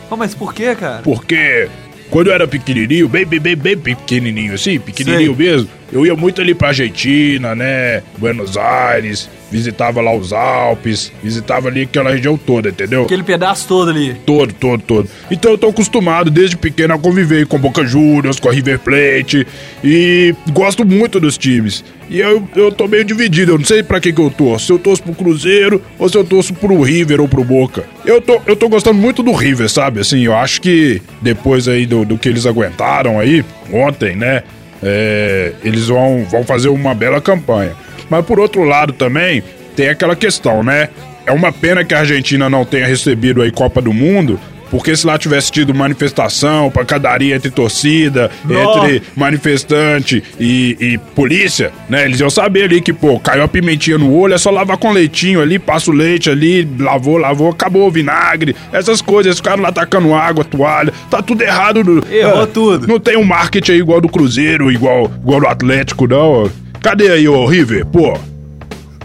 Oh, 0.09 0.15
mas 0.15 0.33
por 0.33 0.53
que, 0.53 0.73
cara? 0.75 1.01
porque 1.03 1.67
quando 2.09 2.27
eu 2.27 2.33
era 2.33 2.47
pequenininho, 2.47 3.07
bem, 3.09 3.25
bem, 3.25 3.39
bem, 3.39 3.55
bem 3.57 3.77
pequenininho 3.77 4.53
assim, 4.53 4.79
pequenininho 4.79 5.35
Sei. 5.35 5.45
mesmo, 5.45 5.69
eu 5.91 6.05
ia 6.05 6.15
muito 6.15 6.41
ali 6.41 6.53
pra 6.53 6.69
Argentina, 6.69 7.53
né, 7.55 8.01
Buenos 8.17 8.55
Aires, 8.57 9.29
visitava 9.51 10.01
lá 10.01 10.15
os 10.15 10.33
Alpes, 10.33 11.11
visitava 11.23 11.67
ali 11.67 11.83
aquela 11.83 12.11
região 12.11 12.37
toda, 12.37 12.69
entendeu? 12.69 13.03
Aquele 13.03 13.23
pedaço 13.23 13.67
todo 13.67 13.89
ali. 13.89 14.15
Todo, 14.25 14.53
todo, 14.53 14.81
todo. 14.81 15.09
Então 15.31 15.51
eu 15.51 15.57
tô 15.57 15.69
acostumado 15.69 16.29
desde 16.29 16.57
pequeno 16.57 16.93
a 16.93 16.99
conviver 16.99 17.47
com 17.47 17.57
Boca 17.57 17.85
Juniors, 17.85 18.39
com 18.39 18.49
a 18.49 18.51
River 18.51 18.79
Plate 18.79 19.47
e 19.83 20.35
gosto 20.51 20.85
muito 20.85 21.19
dos 21.19 21.37
times. 21.37 21.83
E 22.09 22.19
eu, 22.19 22.47
eu 22.55 22.71
tô 22.71 22.87
meio 22.87 23.03
dividido, 23.03 23.51
eu 23.51 23.57
não 23.57 23.65
sei 23.65 23.83
pra 23.83 23.99
que 23.99 24.13
que 24.13 24.21
eu 24.21 24.29
torço. 24.29 24.67
Se 24.67 24.71
eu 24.71 24.79
torço 24.79 25.03
pro 25.03 25.13
Cruzeiro 25.13 25.81
ou 25.99 26.07
se 26.07 26.17
eu 26.17 26.23
torço 26.23 26.53
pro 26.53 26.81
River 26.81 27.19
ou 27.19 27.27
pro 27.27 27.43
Boca. 27.43 27.83
Eu 28.05 28.21
tô, 28.21 28.41
eu 28.45 28.55
tô 28.55 28.69
gostando 28.69 28.99
muito 28.99 29.21
do 29.21 29.33
River, 29.33 29.69
sabe? 29.69 29.99
Assim, 29.99 30.21
eu 30.21 30.35
acho 30.35 30.61
que 30.61 31.01
depois 31.21 31.67
aí 31.67 31.85
do, 31.85 32.05
do 32.05 32.17
que 32.17 32.29
eles 32.29 32.45
aguentaram 32.45 33.19
aí, 33.19 33.43
ontem, 33.71 34.15
né? 34.15 34.43
é, 34.81 35.53
eles 35.63 35.87
vão, 35.87 36.25
vão 36.25 36.43
fazer 36.43 36.69
uma 36.69 36.93
bela 36.93 37.21
campanha. 37.21 37.75
Mas 38.09 38.25
por 38.25 38.39
outro 38.39 38.63
lado 38.63 38.93
também, 38.93 39.43
tem 39.75 39.89
aquela 39.89 40.15
questão, 40.15 40.63
né? 40.63 40.89
É 41.25 41.31
uma 41.31 41.51
pena 41.51 41.83
que 41.83 41.93
a 41.93 41.99
Argentina 41.99 42.49
não 42.49 42.63
tenha 42.63 42.87
recebido 42.87 43.41
aí 43.41 43.51
Copa 43.51 43.81
do 43.81 43.93
Mundo, 43.93 44.39
porque 44.69 44.95
se 44.95 45.05
lá 45.05 45.17
tivesse 45.17 45.51
tido 45.51 45.73
manifestação, 45.73 46.69
pancadaria 46.69 47.35
entre 47.35 47.49
torcida, 47.49 48.29
entre 48.43 49.01
manifestante 49.15 50.23
e, 50.39 50.77
e, 50.79 50.97
polícia, 51.15 51.71
né? 51.89 52.05
Eles 52.05 52.19
iam 52.19 52.29
saber 52.29 52.63
ali 52.63 52.81
que, 52.81 52.93
pô, 52.93 53.19
caiu 53.19 53.43
a 53.43 53.47
pimentinha 53.47 53.97
no 53.97 54.13
olho, 54.13 54.33
é 54.33 54.37
só 54.37 54.49
lavar 54.49 54.77
com 54.77 54.91
leitinho 54.91 55.41
ali, 55.41 55.59
passa 55.59 55.91
o 55.91 55.93
leite 55.93 56.29
ali, 56.29 56.67
lavou, 56.79 57.17
lavou, 57.17 57.49
acabou 57.49 57.87
o 57.87 57.91
vinagre, 57.91 58.55
essas 58.71 59.01
coisas, 59.01 59.37
ficaram 59.37 59.63
lá 59.63 59.71
tacando 59.71 60.13
água, 60.13 60.43
toalha, 60.43 60.93
tá 61.09 61.21
tudo 61.21 61.41
errado. 61.41 62.03
Errou 62.11 62.43
é, 62.43 62.45
tudo. 62.47 62.87
Não 62.87 62.99
tem 62.99 63.17
um 63.17 63.23
marketing 63.23 63.73
aí 63.73 63.79
igual 63.79 64.01
do 64.01 64.09
Cruzeiro, 64.09 64.71
igual, 64.71 65.11
igual 65.21 65.39
do 65.41 65.47
Atlético, 65.47 66.07
não. 66.07 66.49
Cadê 66.81 67.11
aí 67.11 67.27
o 67.27 67.45
River, 67.45 67.85
pô? 67.85 68.17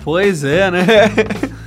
Pois 0.04 0.44
é, 0.44 0.70
né? 0.70 0.86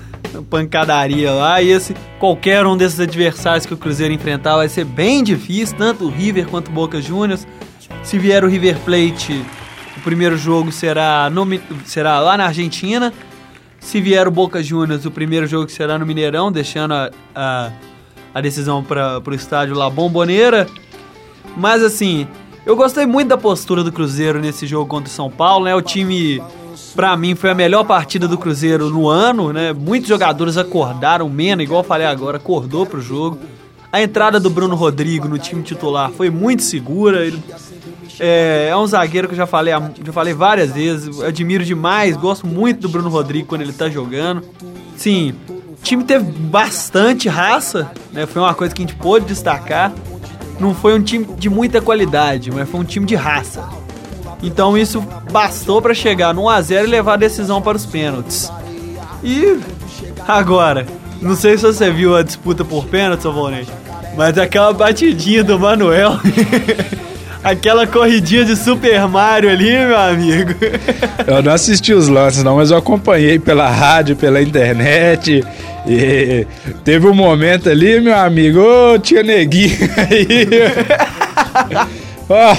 pancadaria 0.49 1.31
lá. 1.31 1.61
E 1.61 1.69
esse, 1.69 1.95
qualquer 2.19 2.65
um 2.65 2.77
desses 2.77 2.99
adversários 2.99 3.65
que 3.65 3.73
o 3.73 3.77
Cruzeiro 3.77 4.13
enfrentar 4.13 4.55
vai 4.55 4.69
ser 4.69 4.85
bem 4.85 5.23
difícil, 5.23 5.77
tanto 5.77 6.05
o 6.05 6.09
River 6.09 6.47
quanto 6.47 6.69
o 6.69 6.71
Boca 6.71 7.01
Juniors. 7.01 7.47
Se 8.03 8.17
vier 8.17 8.43
o 8.43 8.47
River 8.47 8.77
Plate, 8.79 9.43
o 9.97 9.99
primeiro 10.01 10.37
jogo 10.37 10.71
será, 10.71 11.29
no, 11.29 11.47
será 11.85 12.19
lá 12.19 12.37
na 12.37 12.45
Argentina. 12.45 13.13
Se 13.79 14.01
vier 14.01 14.27
o 14.27 14.31
Boca 14.31 14.63
Juniors, 14.63 15.05
o 15.05 15.11
primeiro 15.11 15.45
jogo 15.45 15.69
será 15.69 15.97
no 15.97 16.05
Mineirão, 16.05 16.51
deixando 16.51 16.93
a, 16.93 17.11
a, 17.35 17.71
a 18.33 18.41
decisão 18.41 18.83
para 18.83 19.21
o 19.25 19.33
estádio 19.33 19.75
La 19.75 19.89
Bombonera. 19.89 20.67
Mas 21.55 21.83
assim, 21.83 22.27
eu 22.65 22.75
gostei 22.75 23.05
muito 23.05 23.29
da 23.29 23.37
postura 23.37 23.83
do 23.83 23.91
Cruzeiro 23.91 24.39
nesse 24.39 24.65
jogo 24.65 24.87
contra 24.87 25.09
o 25.09 25.13
São 25.13 25.29
Paulo, 25.29 25.65
né? 25.65 25.75
O 25.75 25.81
time 25.81 26.41
Pra 26.95 27.17
mim 27.17 27.35
foi 27.35 27.49
a 27.49 27.53
melhor 27.53 27.83
partida 27.83 28.25
do 28.25 28.37
Cruzeiro 28.37 28.89
no 28.89 29.09
ano, 29.09 29.51
né? 29.51 29.73
Muitos 29.73 30.07
jogadores 30.07 30.57
acordaram, 30.57 31.27
Mena, 31.29 31.61
igual 31.61 31.81
eu 31.81 31.83
falei 31.83 32.07
agora, 32.07 32.37
acordou 32.37 32.85
pro 32.85 33.01
jogo. 33.01 33.37
A 33.91 34.01
entrada 34.01 34.39
do 34.39 34.49
Bruno 34.49 34.75
Rodrigo 34.75 35.27
no 35.27 35.37
time 35.37 35.61
titular 35.61 36.09
foi 36.11 36.29
muito 36.29 36.63
segura. 36.63 37.25
Ele 37.25 37.41
é, 38.17 38.69
é 38.71 38.77
um 38.77 38.87
zagueiro 38.87 39.27
que 39.27 39.33
eu 39.33 39.37
já 39.37 39.45
falei, 39.45 39.73
já 39.73 40.13
falei 40.13 40.33
várias 40.33 40.71
vezes. 40.71 41.21
Admiro 41.21 41.65
demais, 41.65 42.15
gosto 42.15 42.47
muito 42.47 42.81
do 42.81 42.89
Bruno 42.89 43.09
Rodrigo 43.09 43.47
quando 43.47 43.61
ele 43.61 43.73
tá 43.73 43.89
jogando. 43.89 44.41
Sim, 44.95 45.35
o 45.49 45.83
time 45.83 46.03
teve 46.05 46.23
bastante 46.23 47.27
raça, 47.27 47.91
né? 48.13 48.25
Foi 48.25 48.41
uma 48.41 48.53
coisa 48.53 48.73
que 48.73 48.81
a 48.81 48.85
gente 48.85 48.95
pôde 48.95 49.25
destacar. 49.25 49.93
Não 50.59 50.73
foi 50.73 50.93
um 50.93 51.01
time 51.01 51.25
de 51.37 51.49
muita 51.49 51.81
qualidade, 51.81 52.51
mas 52.51 52.69
foi 52.69 52.79
um 52.79 52.83
time 52.83 53.05
de 53.05 53.15
raça. 53.15 53.63
Então 54.41 54.77
isso 54.77 55.01
bastou 55.31 55.81
para 55.81 55.93
chegar 55.93 56.33
no 56.33 56.43
1x0 56.43 56.83
e 56.83 56.87
levar 56.87 57.13
a 57.13 57.17
decisão 57.17 57.61
para 57.61 57.77
os 57.77 57.85
pênaltis. 57.85 58.51
E 59.23 59.59
agora, 60.27 60.85
não 61.21 61.35
sei 61.35 61.57
se 61.57 61.63
você 61.63 61.89
viu 61.89 62.15
a 62.15 62.21
disputa 62.21 62.63
por 62.63 62.85
pênaltis, 62.85 63.25
Volney, 63.25 63.65
mas 64.15 64.37
aquela 64.37 64.71
batidinha 64.73 65.43
do 65.43 65.59
Manuel. 65.59 66.19
Aquela 67.43 67.85
corridinha 67.85 68.43
de 68.43 68.55
Super 68.55 69.07
Mario 69.07 69.51
ali, 69.51 69.69
meu 69.69 69.95
amigo. 69.95 70.55
Eu 71.27 71.43
não 71.43 71.53
assisti 71.53 71.93
os 71.93 72.07
lances, 72.07 72.41
não, 72.41 72.55
mas 72.55 72.71
eu 72.71 72.77
acompanhei 72.77 73.37
pela 73.37 73.69
rádio, 73.69 74.15
pela 74.15 74.41
internet. 74.41 75.45
E 75.87 76.47
teve 76.83 77.07
um 77.07 77.13
momento 77.13 77.69
ali, 77.69 77.99
meu 77.99 78.15
amigo, 78.15 78.59
ô, 78.59 78.93
oh, 78.93 78.99
tinha 78.99 79.23
neguinho 79.23 79.77
aí. 79.97 80.47
Ó, 82.27 82.55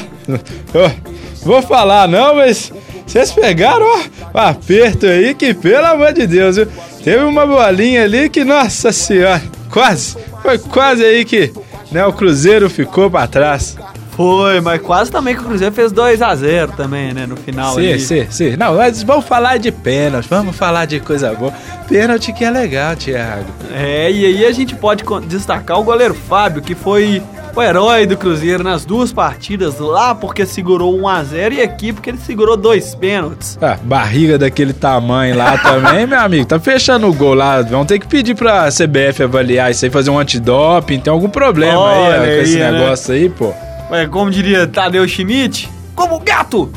Vou 1.46 1.62
falar 1.62 2.08
não, 2.08 2.34
mas 2.34 2.72
vocês 3.06 3.30
pegaram 3.30 3.86
ó, 3.86 3.98
um 4.34 4.40
aperto 4.40 5.06
aí 5.06 5.32
que, 5.32 5.54
pelo 5.54 5.86
amor 5.86 6.12
de 6.12 6.26
Deus, 6.26 6.56
viu? 6.56 6.66
Teve 7.04 7.22
uma 7.22 7.46
bolinha 7.46 8.02
ali 8.02 8.28
que, 8.28 8.42
nossa 8.42 8.90
senhora, 8.92 9.40
quase, 9.70 10.16
foi 10.42 10.58
quase 10.58 11.04
aí 11.04 11.24
que 11.24 11.52
né, 11.92 12.04
o 12.04 12.12
Cruzeiro 12.12 12.68
ficou 12.68 13.08
para 13.08 13.28
trás. 13.28 13.76
Foi, 14.16 14.62
mas 14.62 14.80
quase 14.80 15.10
também 15.10 15.34
que 15.34 15.42
o 15.42 15.44
Cruzeiro 15.44 15.74
fez 15.74 15.92
2 15.92 16.22
a 16.22 16.34
0 16.34 16.72
também, 16.72 17.12
né, 17.12 17.26
no 17.26 17.36
final 17.36 17.74
sim, 17.74 17.80
ali. 17.80 18.00
Sim, 18.00 18.26
sim, 18.30 18.56
Não, 18.56 18.74
mas 18.74 19.02
vamos 19.02 19.26
falar 19.26 19.58
de 19.58 19.70
pênalti, 19.70 20.26
vamos 20.26 20.56
falar 20.56 20.86
de 20.86 21.00
coisa 21.00 21.34
boa. 21.34 21.52
Pênalti 21.86 22.32
que 22.32 22.42
é 22.42 22.50
legal, 22.50 22.96
Thiago. 22.96 23.44
É, 23.74 24.10
e 24.10 24.24
aí 24.24 24.46
a 24.46 24.52
gente 24.52 24.74
pode 24.74 25.04
destacar 25.26 25.78
o 25.78 25.84
goleiro 25.84 26.14
Fábio, 26.14 26.62
que 26.62 26.74
foi 26.74 27.22
o 27.54 27.62
herói 27.62 28.06
do 28.06 28.16
Cruzeiro 28.16 28.62
nas 28.62 28.86
duas 28.86 29.12
partidas 29.12 29.78
lá 29.78 30.14
porque 30.14 30.46
segurou 30.46 30.98
1 30.98 31.08
a 31.08 31.22
0 31.24 31.54
e 31.54 31.62
aqui 31.62 31.92
porque 31.92 32.08
ele 32.08 32.18
segurou 32.18 32.56
dois 32.56 32.94
pênaltis. 32.94 33.58
Ah, 33.60 33.78
barriga 33.82 34.38
daquele 34.38 34.72
tamanho 34.72 35.36
lá 35.36 35.56
também, 35.60 36.06
meu 36.06 36.20
amigo. 36.20 36.46
Tá 36.46 36.58
fechando 36.58 37.06
o 37.06 37.12
gol 37.12 37.34
lá. 37.34 37.60
Vamos 37.60 37.86
ter 37.86 37.98
que 37.98 38.06
pedir 38.06 38.34
pra 38.34 38.68
CBF 38.70 39.24
avaliar 39.24 39.70
isso 39.70 39.84
aí, 39.84 39.90
fazer 39.90 40.10
um 40.10 40.18
antidoping. 40.18 41.00
Tem 41.00 41.12
algum 41.12 41.28
problema 41.28 41.78
Olha 41.78 42.20
aí, 42.20 42.30
ó, 42.30 42.36
com 42.36 42.42
esse 42.42 42.58
né? 42.58 42.70
negócio 42.72 43.14
aí, 43.14 43.28
pô. 43.28 43.52
Ué, 43.90 44.06
como 44.08 44.30
diria 44.30 44.66
Tadeu 44.66 45.06
Schmidt, 45.06 45.68
como 45.94 46.18
gato! 46.20 46.70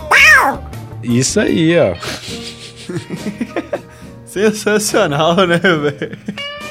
Isso 1.03 1.39
aí, 1.39 1.75
ó. 1.77 1.95
Sensacional, 4.25 5.35
né, 5.47 5.57
velho? 5.57 6.17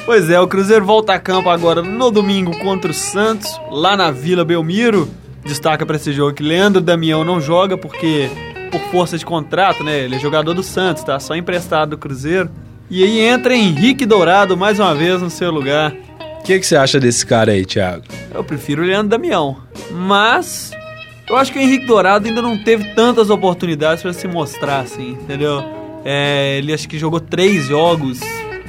Pois 0.05 0.29
é, 0.29 0.39
o 0.39 0.47
Cruzeiro 0.47 0.85
volta 0.85 1.13
a 1.13 1.19
campo 1.19 1.49
agora 1.49 1.81
no 1.81 2.09
domingo 2.09 2.57
contra 2.59 2.89
o 2.89 2.93
Santos, 2.93 3.59
lá 3.69 3.97
na 3.97 4.11
Vila 4.11 4.45
Belmiro. 4.45 5.09
Destaca 5.43 5.85
para 5.85 5.95
esse 5.95 6.13
jogo 6.13 6.33
que 6.33 6.43
Leandro 6.43 6.81
Damião 6.81 7.23
não 7.23 7.41
joga 7.41 7.77
porque 7.77 8.29
por 8.71 8.81
força 8.91 9.17
de 9.17 9.25
contrato, 9.25 9.83
né? 9.83 9.99
Ele 9.99 10.15
é 10.15 10.19
jogador 10.19 10.53
do 10.53 10.63
Santos, 10.63 11.03
tá? 11.03 11.19
Só 11.19 11.35
emprestado 11.35 11.91
do 11.91 11.97
Cruzeiro. 11.97 12.49
E 12.89 13.03
aí 13.03 13.19
entra 13.19 13.55
Henrique 13.55 14.05
Dourado 14.05 14.55
mais 14.55 14.79
uma 14.79 14.95
vez 14.95 15.21
no 15.21 15.29
seu 15.29 15.51
lugar. 15.51 15.93
O 16.39 16.43
que, 16.43 16.59
que 16.59 16.65
você 16.65 16.75
acha 16.75 16.99
desse 16.99 17.25
cara 17.25 17.51
aí, 17.51 17.65
Thiago? 17.65 18.03
Eu 18.33 18.43
prefiro 18.43 18.81
o 18.81 18.85
Leandro 18.85 19.09
Damião. 19.09 19.57
Mas 19.91 20.71
eu 21.29 21.35
acho 21.35 21.51
que 21.51 21.59
o 21.59 21.61
Henrique 21.61 21.85
Dourado 21.85 22.27
ainda 22.27 22.41
não 22.41 22.57
teve 22.57 22.85
tantas 22.95 23.29
oportunidades 23.29 24.01
para 24.01 24.13
se 24.13 24.27
mostrar, 24.27 24.79
assim, 24.79 25.11
entendeu? 25.11 25.63
É, 26.03 26.57
ele 26.57 26.73
acho 26.73 26.89
que 26.89 26.97
jogou 26.97 27.19
três 27.19 27.65
jogos 27.65 28.19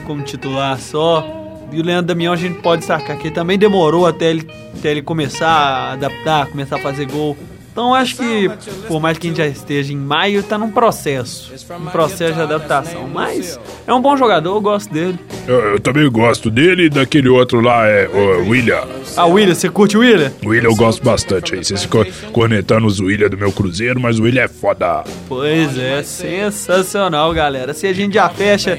como 0.06 0.22
titular 0.22 0.78
só. 0.78 1.26
E 1.72 1.80
o 1.80 1.84
Leandro 1.84 2.08
Damião 2.08 2.32
a 2.32 2.36
gente 2.36 2.60
pode 2.60 2.84
sacar 2.84 3.16
que 3.16 3.30
também 3.30 3.56
demorou 3.56 4.06
até 4.06 4.28
ele, 4.30 4.46
até 4.76 4.90
ele 4.90 5.02
começar 5.02 5.48
a 5.48 5.92
adaptar, 5.92 6.48
começar 6.48 6.76
a 6.76 6.80
fazer 6.80 7.06
gol. 7.06 7.36
Então 7.72 7.94
acho 7.94 8.16
que, 8.16 8.50
por 8.88 9.00
mais 9.00 9.16
que 9.16 9.28
a 9.28 9.30
gente 9.30 9.36
já 9.38 9.46
esteja 9.46 9.92
em 9.92 9.96
maio, 9.96 10.42
tá 10.42 10.58
num 10.58 10.70
processo. 10.70 11.52
Um 11.80 11.86
processo 11.86 12.34
de 12.34 12.40
adaptação. 12.40 13.08
Mas 13.08 13.58
é 13.86 13.94
um 13.94 14.00
bom 14.00 14.16
jogador, 14.16 14.56
eu 14.56 14.60
gosto 14.60 14.92
dele. 14.92 15.18
Eu, 15.46 15.54
eu 15.72 15.80
também 15.80 16.10
gosto 16.10 16.50
dele 16.50 16.86
e 16.86 16.90
daquele 16.90 17.28
outro 17.28 17.60
lá, 17.60 17.86
é 17.86 18.08
o 18.08 18.48
William. 18.48 18.82
Ah, 19.16 19.26
William, 19.26 19.54
você 19.54 19.68
curte 19.68 19.96
o 19.96 20.00
William? 20.00 20.32
O 20.44 20.48
William 20.48 20.68
eu 20.68 20.76
gosto 20.76 21.02
bastante 21.04 21.54
aí. 21.54 21.64
Vocês 21.64 21.82
ficam 21.82 22.04
cornetando 22.32 22.86
os 22.86 23.00
William 23.00 23.28
do 23.28 23.38
meu 23.38 23.52
Cruzeiro, 23.52 24.00
mas 24.00 24.18
o 24.18 24.24
William 24.24 24.42
é 24.42 24.48
foda. 24.48 25.04
Pois 25.28 25.78
é, 25.78 26.02
sensacional, 26.02 27.32
galera. 27.32 27.72
Se 27.72 27.86
a 27.86 27.92
gente 27.92 28.14
já 28.14 28.28
fecha 28.28 28.78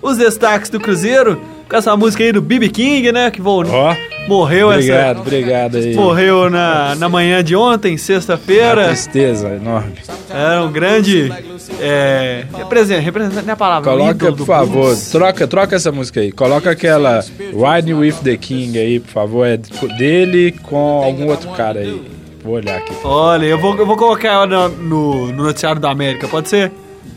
os 0.00 0.18
destaques 0.18 0.70
do 0.70 0.78
Cruzeiro 0.78 1.40
com 1.68 1.76
essa 1.76 1.96
música 1.96 2.22
aí 2.22 2.32
do 2.32 2.42
BB 2.42 2.68
King, 2.68 3.12
né? 3.12 3.30
Que 3.30 3.40
vou, 3.40 3.64
oh, 3.64 4.28
morreu 4.28 4.68
obrigado, 4.68 5.10
essa. 5.10 5.20
Obrigado, 5.20 5.76
aí. 5.76 5.94
Morreu 5.94 6.50
na, 6.50 6.94
na 6.94 7.08
manhã 7.08 7.42
de 7.42 7.56
ontem, 7.56 7.96
sexta-feira. 7.96 8.88
Tristeza 8.88 9.48
enorme. 9.48 9.94
Era 10.30 10.62
um 10.62 10.72
grande. 10.72 11.32
É, 11.80 12.44
representa, 12.56 13.00
representa 13.00 13.52
a 13.52 13.56
palavra. 13.56 13.90
Coloca, 13.90 14.32
por 14.32 14.46
favor, 14.46 14.96
troca, 15.10 15.46
troca 15.46 15.76
essa 15.76 15.90
música 15.90 16.20
aí. 16.20 16.32
Coloca 16.32 16.70
aquela 16.70 17.20
Ride 17.20 17.94
with 17.94 18.14
the 18.22 18.36
King 18.36 18.78
aí, 18.78 19.00
por 19.00 19.10
favor. 19.10 19.46
É 19.46 19.56
dele 19.56 20.52
com 20.62 21.02
algum 21.02 21.28
outro 21.28 21.50
cara 21.50 21.80
aí. 21.80 22.02
Vou 22.42 22.56
olhar 22.56 22.76
aqui. 22.76 22.92
Olha, 23.02 23.46
eu 23.46 23.58
vou, 23.58 23.74
eu 23.74 23.86
vou 23.86 23.96
colocar 23.96 24.28
ela 24.28 24.46
no, 24.46 24.68
no, 24.68 25.26
no 25.32 25.44
noticiário 25.44 25.80
da 25.80 25.90
América, 25.90 26.28
pode 26.28 26.50
ser? 26.50 26.70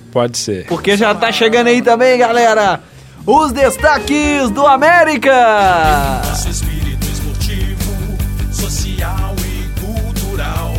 Pode 0.09 0.37
ser. 0.37 0.65
Porque 0.67 0.95
já 0.95 1.13
tá 1.13 1.31
chegando 1.33 1.67
aí 1.67 1.81
também, 1.81 2.17
galera, 2.17 2.79
os 3.27 3.51
destaques 3.51 4.49
do 4.51 4.65
América. 4.65 6.21
Nosso 6.25 6.47
espírito 6.47 7.05
esportivo, 7.07 8.17
social 8.53 9.35
e 9.45 9.81
cultural. 9.81 10.73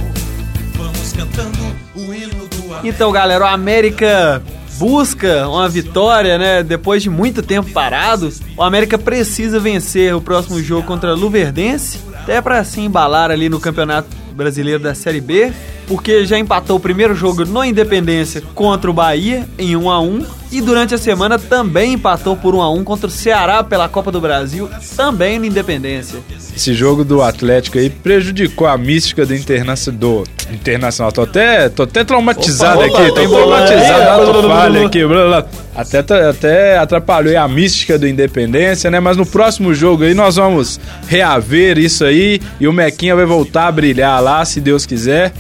Vamos 0.75 1.13
cantando 1.13 1.59
o 1.95 2.15
hino 2.15 2.49
do 2.49 2.73
América. 2.73 2.89
Então, 2.89 3.13
galera, 3.13 3.45
o 3.45 3.47
América 3.47 4.43
busca 4.79 5.47
uma 5.47 5.69
vitória, 5.69 6.39
né? 6.39 6.63
Depois 6.63 7.03
de 7.03 7.11
muito 7.11 7.43
tempo 7.43 7.71
parado, 7.71 8.33
o 8.57 8.63
América 8.63 8.97
precisa 8.97 9.61
vencer 9.61 10.15
o 10.15 10.21
próximo 10.23 10.59
jogo 10.63 10.87
contra 10.87 11.11
a 11.11 11.15
Luverdense, 11.15 12.01
até 12.15 12.41
para 12.41 12.65
se 12.65 12.81
embalar 12.81 13.31
ali 13.31 13.51
no 13.51 13.61
Campeonato 13.61 14.09
Brasileiro 14.33 14.83
da 14.83 14.95
Série 14.95 15.21
B 15.21 15.53
porque 15.89 16.25
já 16.27 16.39
empatou 16.39 16.77
o 16.77 16.81
primeiro 16.81 17.15
jogo 17.15 17.45
no 17.45 17.65
Independência 17.65 18.43
contra 18.55 18.91
o 18.91 18.95
Bahia 18.95 19.49
em 19.59 19.75
1 19.75 19.91
a 19.91 20.01
1 20.01 20.27
e 20.53 20.61
durante 20.61 20.95
a 20.95 20.99
semana 20.99 21.39
também 21.39 21.95
empatou 21.95 22.37
por 22.37 22.55
1 22.55 22.61
a 22.63 22.71
1 22.73 22.85
contra 22.85 23.07
o 23.07 23.11
Ceará 23.11 23.63
pela 23.65 23.89
Copa 23.89 24.11
do 24.13 24.21
Brasil, 24.21 24.69
também 24.97 25.39
no 25.39 25.45
Independência. 25.45 26.19
Esse 26.57 26.73
jogo 26.75 27.05
do 27.05 27.23
Atlético 27.23 27.79
aí 27.79 27.91
prejudicou 27.91 28.67
a 28.67 28.77
mística 28.79 29.25
do, 29.27 29.35
interna 29.35 29.75
do 29.93 30.25
Internacional. 30.51 31.13
Tô 31.13 31.21
até, 31.23 31.69
tô 31.69 31.83
até 31.83 32.03
traumatizado 32.05 32.81
Opa, 32.81 32.87
opa, 32.89 33.03
aqui, 33.03 33.09
tô 33.15 33.29
traumatizado, 33.29 34.23
ato 34.31 34.49
falha 34.49 34.87
aqui. 34.87 35.05
blá, 35.07 35.27
blá. 35.27 35.47
Até, 35.77 36.03
tra- 36.03 36.31
até 36.31 36.79
atrapalhou 36.79 37.37
a 37.39 37.47
mística 37.47 37.99
do 37.99 38.09
Independência, 38.09 38.91
né? 38.91 38.99
Mas 38.99 39.17
no 39.19 39.27
próximo 39.27 39.75
jogo 39.75 40.05
aí 40.05 40.15
nós 40.15 40.37
vamos 40.37 40.81
reaver 41.07 41.79
isso 41.79 42.05
aí 42.05 42.41
e 42.59 42.67
o 42.67 42.73
Mequinha 42.73 43.15
vai 43.15 43.27
voltar 43.27 43.67
a 43.67 43.73
brilhar 43.73 44.23
lá, 44.23 44.43
se 44.45 44.61
Deus 44.61 44.87
quiser. 44.87 45.33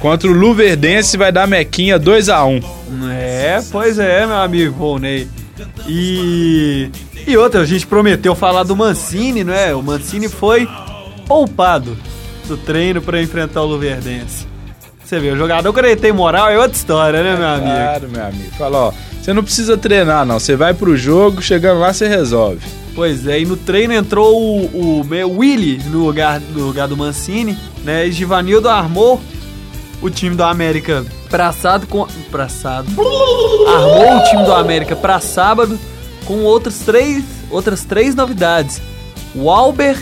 Contra 0.00 0.30
o 0.30 0.32
Luverdense 0.32 1.16
vai 1.16 1.30
dar 1.30 1.46
Mequinha 1.46 1.98
2 1.98 2.28
a 2.30 2.44
1 2.44 2.60
É, 3.12 3.62
pois 3.70 3.98
é, 3.98 4.26
meu 4.26 4.36
amigo 4.36 4.74
Volney. 4.74 5.28
E. 5.86 6.90
E 7.26 7.36
outra, 7.36 7.60
a 7.60 7.66
gente 7.66 7.86
prometeu 7.86 8.34
falar 8.34 8.62
do 8.62 8.74
Mancini, 8.74 9.44
não 9.44 9.52
é? 9.52 9.74
O 9.74 9.82
Mancini 9.82 10.26
foi 10.26 10.66
poupado 11.26 11.96
do 12.48 12.56
treino 12.56 13.02
para 13.02 13.20
enfrentar 13.20 13.62
o 13.62 13.66
Luverdense. 13.66 14.48
Você 15.04 15.20
vê, 15.20 15.30
o 15.30 15.36
jogador 15.36 15.72
quando 15.72 15.84
ele 15.84 15.96
tem 15.96 16.12
moral 16.12 16.48
é 16.48 16.58
outra 16.58 16.76
história, 16.76 17.22
né, 17.22 17.36
meu 17.36 17.46
amigo? 17.46 17.66
Claro, 17.66 18.08
meu 18.08 18.24
amigo. 18.24 18.50
Fala, 18.56 18.78
ó, 18.78 18.92
você 19.20 19.32
não 19.34 19.44
precisa 19.44 19.76
treinar, 19.76 20.24
não. 20.24 20.40
Você 20.40 20.56
vai 20.56 20.72
pro 20.72 20.96
jogo, 20.96 21.42
chegando 21.42 21.80
lá, 21.80 21.92
você 21.92 22.08
resolve. 22.08 22.60
Pois 22.94 23.26
é, 23.26 23.40
e 23.40 23.44
no 23.44 23.56
treino 23.56 23.92
entrou 23.92 24.40
o, 24.40 24.64
o, 24.66 25.00
o 25.02 25.38
Willy 25.38 25.80
no 25.90 26.06
lugar, 26.06 26.40
no 26.40 26.66
lugar 26.66 26.88
do 26.88 26.96
Mancini, 26.96 27.56
né? 27.84 28.06
E 28.06 28.12
Givanildo 28.12 28.68
armou 28.68 29.20
o 30.02 30.10
time 30.10 30.34
do 30.34 30.42
América 30.42 31.04
pra 31.28 31.52
sábado 31.52 31.86
com. 31.86 32.06
Pra 32.30 32.48
sábado. 32.48 32.90
Armou 33.68 34.16
o 34.18 34.24
time 34.24 34.44
do 34.44 34.52
América 34.52 34.96
pra 34.96 35.20
sábado 35.20 35.78
com 36.24 36.42
outros 36.44 36.78
três, 36.80 37.24
outras 37.50 37.84
três 37.84 38.14
novidades. 38.14 38.80
O 39.34 39.50
Alber, 39.50 39.96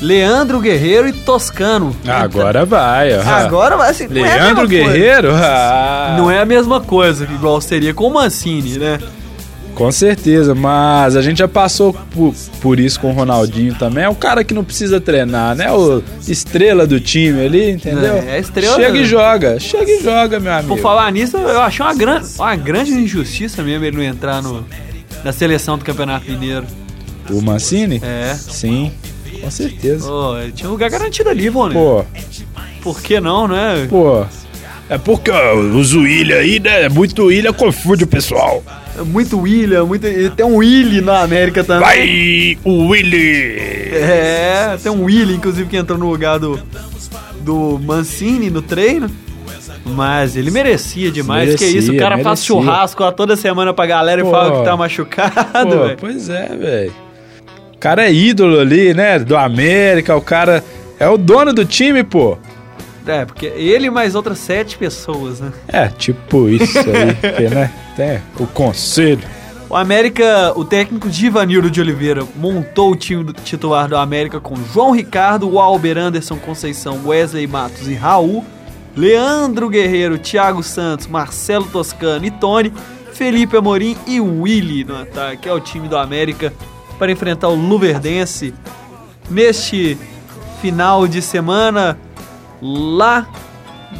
Leandro 0.00 0.60
Guerreiro 0.60 1.08
e 1.08 1.12
Toscano. 1.12 1.94
Agora 2.06 2.64
vai, 2.66 3.16
ó. 3.16 3.22
Agora 3.22 3.76
vai 3.76 3.90
assim. 3.90 4.04
é 4.04 4.08
Leandro 4.08 4.66
coisa. 4.66 4.68
Guerreiro? 4.68 5.32
Ah, 5.34 6.16
Não 6.18 6.30
é 6.30 6.40
a 6.40 6.44
mesma 6.44 6.80
coisa, 6.80 7.24
igual 7.24 7.60
seria 7.60 7.94
com 7.94 8.08
o 8.08 8.12
Mancini, 8.14 8.78
né? 8.78 8.98
Com 9.74 9.90
certeza, 9.90 10.54
mas 10.54 11.16
a 11.16 11.22
gente 11.22 11.38
já 11.38 11.48
passou 11.48 11.94
por, 12.10 12.34
por 12.60 12.78
isso 12.78 13.00
com 13.00 13.10
o 13.10 13.12
Ronaldinho 13.14 13.74
também. 13.74 14.04
É 14.04 14.08
o 14.08 14.14
cara 14.14 14.44
que 14.44 14.52
não 14.52 14.62
precisa 14.62 15.00
treinar, 15.00 15.56
né? 15.56 15.72
O 15.72 16.02
estrela 16.28 16.86
do 16.86 17.00
time 17.00 17.44
ali, 17.44 17.70
entendeu? 17.70 18.16
É, 18.16 18.36
é 18.36 18.38
estrela- 18.38 18.76
Chega 18.76 18.98
e 18.98 19.04
joga, 19.04 19.58
chega 19.58 19.90
e 19.90 20.02
joga, 20.02 20.38
meu 20.38 20.52
amigo. 20.52 20.68
Por 20.76 20.78
falar 20.82 21.10
nisso, 21.10 21.36
eu 21.38 21.60
achei 21.62 21.84
uma, 21.84 21.94
gran, 21.94 22.22
uma 22.38 22.54
grande 22.54 22.92
injustiça 22.92 23.62
mesmo 23.62 23.84
ele 23.84 23.96
não 23.96 24.04
entrar 24.04 24.42
no, 24.42 24.64
na 25.24 25.32
seleção 25.32 25.78
do 25.78 25.84
Campeonato 25.84 26.30
Mineiro. 26.30 26.66
O 27.30 27.40
Mancini? 27.40 28.00
É. 28.04 28.34
Sim, 28.34 28.92
com 29.40 29.50
certeza. 29.50 30.06
Pô, 30.06 30.36
ele 30.38 30.52
tinha 30.52 30.68
um 30.68 30.72
lugar 30.72 30.90
garantido 30.90 31.30
ali, 31.30 31.48
Vone. 31.48 31.72
Pô, 31.74 32.04
Por 32.82 33.00
que 33.00 33.20
não, 33.20 33.48
né? 33.48 33.86
pô. 33.88 34.26
É 34.94 34.98
porque 34.98 35.30
os 35.30 35.94
William 35.94 36.36
aí, 36.36 36.60
né? 36.60 36.88
Muito 36.88 37.24
William 37.26 37.52
confunde 37.52 38.04
o 38.04 38.06
pessoal. 38.06 38.62
É 38.98 39.02
Muito 39.02 39.40
William, 39.40 39.86
muito. 39.86 40.06
e 40.06 40.28
Tem 40.28 40.44
um 40.44 40.56
Willy 40.56 41.00
na 41.00 41.20
América 41.22 41.64
também. 41.64 41.82
Vai, 41.82 42.58
o 42.62 42.88
Willy! 42.88 43.56
É, 43.94 44.76
tem 44.82 44.92
um 44.92 45.04
Willy, 45.04 45.34
inclusive, 45.34 45.66
que 45.68 45.76
entrou 45.78 45.98
no 45.98 46.10
lugar 46.10 46.38
do, 46.38 46.60
do 47.40 47.78
Mancini 47.82 48.50
no 48.50 48.60
treino. 48.60 49.10
Mas 49.84 50.36
ele 50.36 50.50
merecia 50.50 51.10
demais. 51.10 51.54
que 51.54 51.64
Merecia, 51.64 51.78
isso, 51.78 51.92
o 51.92 51.96
cara 51.96 52.16
faz 52.16 52.24
merecia. 52.24 52.46
churrasco 52.46 53.02
lá 53.02 53.10
toda 53.12 53.34
semana 53.34 53.72
pra 53.72 53.86
galera 53.86 54.20
e 54.20 54.24
Pô. 54.24 54.30
fala 54.30 54.58
que 54.58 54.64
tá 54.64 54.76
machucado, 54.76 55.68
Pô, 55.70 55.84
velho. 55.84 55.96
pois 55.98 56.28
é, 56.28 56.48
velho. 56.54 56.92
O 57.74 57.78
cara 57.78 58.04
é 58.06 58.12
ídolo 58.12 58.60
ali, 58.60 58.92
né? 58.94 59.18
Do 59.18 59.36
América, 59.36 60.14
o 60.14 60.20
cara 60.20 60.62
é 61.00 61.08
o 61.08 61.16
dono 61.16 61.52
do 61.52 61.64
time, 61.64 62.04
pô. 62.04 62.36
É, 63.06 63.24
porque 63.24 63.46
ele 63.46 63.86
e 63.86 63.90
mais 63.90 64.14
outras 64.14 64.38
sete 64.38 64.78
pessoas, 64.78 65.40
né? 65.40 65.52
É, 65.68 65.88
tipo 65.88 66.48
isso 66.48 66.78
aí, 66.78 67.14
porque, 67.20 67.48
né? 67.48 67.72
Tem 67.96 68.20
o 68.38 68.46
conselho. 68.46 69.22
O 69.68 69.76
América, 69.76 70.52
o 70.54 70.64
técnico 70.64 71.08
Givanildo 71.10 71.70
de 71.70 71.80
Oliveira 71.80 72.26
montou 72.36 72.92
o 72.92 72.96
time 72.96 73.32
titular 73.32 73.88
do 73.88 73.96
América 73.96 74.38
com 74.38 74.54
João 74.72 74.90
Ricardo, 74.90 75.48
Walber 75.48 75.96
Anderson 75.96 76.36
Conceição, 76.36 77.00
Wesley 77.06 77.46
Matos 77.46 77.88
e 77.88 77.94
Raul, 77.94 78.44
Leandro 78.94 79.70
Guerreiro, 79.70 80.18
Thiago 80.18 80.62
Santos, 80.62 81.06
Marcelo 81.06 81.64
Toscano 81.64 82.26
e 82.26 82.30
Tony, 82.30 82.70
Felipe 83.14 83.56
Amorim 83.56 83.96
e 84.06 84.20
Willy 84.20 84.84
no 84.84 84.94
ataque. 84.94 85.48
É 85.48 85.52
o 85.52 85.60
time 85.60 85.88
do 85.88 85.96
América 85.96 86.52
para 86.98 87.10
enfrentar 87.10 87.48
o 87.48 87.54
Luverdense 87.54 88.52
neste 89.30 89.96
final 90.60 91.08
de 91.08 91.22
semana 91.22 91.98
lá 92.62 93.26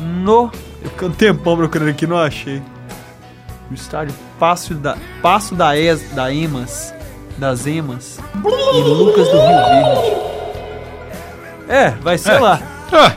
no. 0.01 0.51
Eu 0.83 0.91
fiquei 0.91 1.09
um 1.09 1.13
tempão 1.13 1.57
procurando 1.57 1.89
aqui, 1.91 2.07
não 2.07 2.17
achei. 2.19 2.63
No 3.69 3.75
estádio 3.75 4.15
Passo 4.39 4.75
da, 4.75 4.97
Passo 5.21 5.55
da, 5.55 5.77
es, 5.77 6.11
da 6.15 6.33
Emas, 6.33 6.95
das 7.39 7.67
Emas, 7.67 8.19
e 8.75 8.81
Lucas 8.83 9.29
do 9.29 9.37
Rio 9.39 9.65
Verde. 9.65 10.23
É, 11.69 11.91
vai 12.03 12.19
ser 12.19 12.33
É. 12.33 12.39
lá. 12.39 12.61
Ah, 12.93 13.13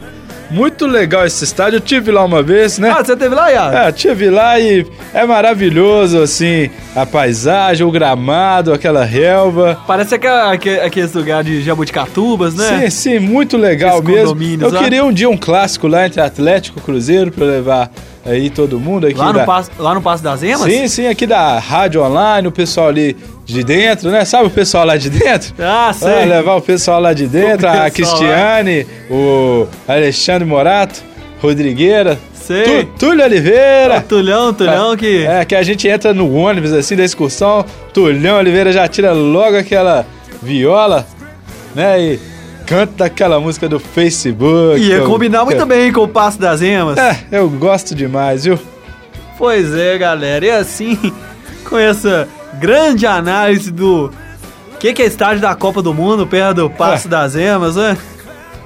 muito 0.52 0.86
legal 0.86 1.26
esse 1.26 1.44
estádio. 1.44 1.78
Eu 1.78 1.82
tive 1.82 2.12
lá 2.12 2.24
uma 2.24 2.42
vez, 2.44 2.78
né? 2.78 2.94
Ah, 2.98 3.04
você 3.04 3.16
teve 3.16 3.34
lá, 3.36 3.52
Iago? 3.52 3.76
É, 3.76 3.92
tive 3.92 4.30
lá 4.30 4.60
e 4.60 4.86
é 5.14 5.26
maravilhoso, 5.26 6.22
assim, 6.22 6.70
a 6.96 7.06
paisagem, 7.06 7.86
o 7.86 7.92
gramado, 7.92 8.74
aquela 8.74 9.04
relva. 9.04 9.80
Parece 9.88 10.16
aquela, 10.16 10.52
aque- 10.54 10.80
aqueles 10.80 11.14
lugares 11.14 11.46
de 11.50 11.62
Jabuticatubas, 11.64 12.56
né? 12.56 12.82
Sim, 12.82 12.90
sim, 12.90 13.20
muito 13.20 13.58
legal 13.58 14.00
Esses 14.00 14.34
mesmo. 14.34 14.64
Eu 14.64 14.72
lá. 14.72 14.84
queria 14.84 15.04
um 15.04 15.12
dia 15.12 15.30
um 15.30 15.38
clássico 15.38 15.88
lá 15.88 16.06
entre 16.06 16.22
Atlético 16.22 16.80
e 16.80 16.82
Cruzeiro 16.82 17.32
pra 17.32 17.46
levar 17.46 17.92
aí 18.26 18.50
todo 18.50 18.80
mundo 18.80 19.06
aqui 19.08 19.18
Lá, 19.18 19.32
da... 19.32 19.40
no 19.42 19.46
passo, 19.46 19.72
lá 19.78 19.94
no 19.94 20.02
Passo 20.02 20.24
das 20.24 20.42
Emas? 20.44 20.64
Sim, 20.72 20.88
sim, 20.88 21.08
aqui 21.08 21.28
da 21.28 21.60
rádio 21.60 22.02
online, 22.04 22.48
o 22.48 22.52
pessoal 22.52 22.88
ali 22.88 23.16
de 23.46 23.64
dentro, 23.64 24.10
né? 24.10 24.26
Sabe 24.26 24.48
o 24.48 24.50
pessoal 24.50 24.86
lá 24.86 24.98
de 24.98 25.10
dentro? 25.10 25.54
Ah, 25.60 25.90
Ah, 25.90 25.94
sei. 25.94 26.26
levar 26.26 26.56
o 26.56 26.62
pessoal 26.62 27.00
lá 27.00 27.14
de 27.14 27.28
dentro, 27.28 27.68
O 27.70 27.70
a 27.70 27.90
Cristiane, 27.90 28.88
o 29.10 29.68
Alexandre 29.88 30.46
Morato, 30.46 31.02
Rodrigueira, 31.42 32.18
Sei. 32.34 32.64
Tu- 32.86 32.90
Túlio 33.08 33.24
Oliveira. 33.26 34.02
Tulhão, 34.02 34.54
Tulhão 34.54 34.96
que... 34.96 35.26
É, 35.26 35.44
que 35.46 35.56
a 35.56 35.64
gente 35.64 35.88
entra 35.88 36.14
no 36.14 36.32
ônibus 36.32 36.72
assim 36.74 36.96
da 36.96 37.04
excursão, 37.04 37.66
Tulhão 37.92 38.38
Oliveira 38.38 38.72
já 38.72 38.88
tira 38.88 39.14
logo 39.14 39.58
aquela 39.58 40.06
viola, 40.44 41.08
né? 41.74 42.00
E 42.00 42.20
canta 42.66 43.06
aquela 43.06 43.40
música 43.40 43.68
do 43.70 43.80
Facebook. 43.80 44.80
Ia 44.82 44.96
Eu- 44.98 45.06
combinar 45.08 45.46
muito 45.46 45.66
bem 45.66 45.92
com 45.92 46.02
o 46.02 46.08
Passo 46.08 46.40
das 46.40 46.62
Emas. 46.62 46.98
É, 46.98 47.18
eu 47.32 47.50
gosto 47.50 47.94
demais, 47.96 48.44
viu? 48.46 48.60
Pois 49.38 49.74
é, 49.74 49.98
galera. 49.98 50.46
E 50.46 50.50
assim, 50.52 50.98
com 51.70 51.78
essa 51.78 52.28
grande 52.60 53.06
análise 53.06 53.72
do 53.72 54.12
que, 54.80 54.94
que 54.94 55.02
é 55.02 55.06
estádio 55.06 55.42
da 55.42 55.54
Copa 55.56 55.82
do 55.82 55.94
Mundo 55.94 56.26
perto 56.28 56.56
do 56.56 56.70
Passo 56.70 57.08
É. 57.08 57.12
das 57.12 57.36
Emas, 57.36 57.76
né? 57.76 57.98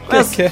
Com 0.05 0.11
Que, 0.11 0.15
esse- 0.17 0.35
que, 0.35 0.41
é? 0.43 0.51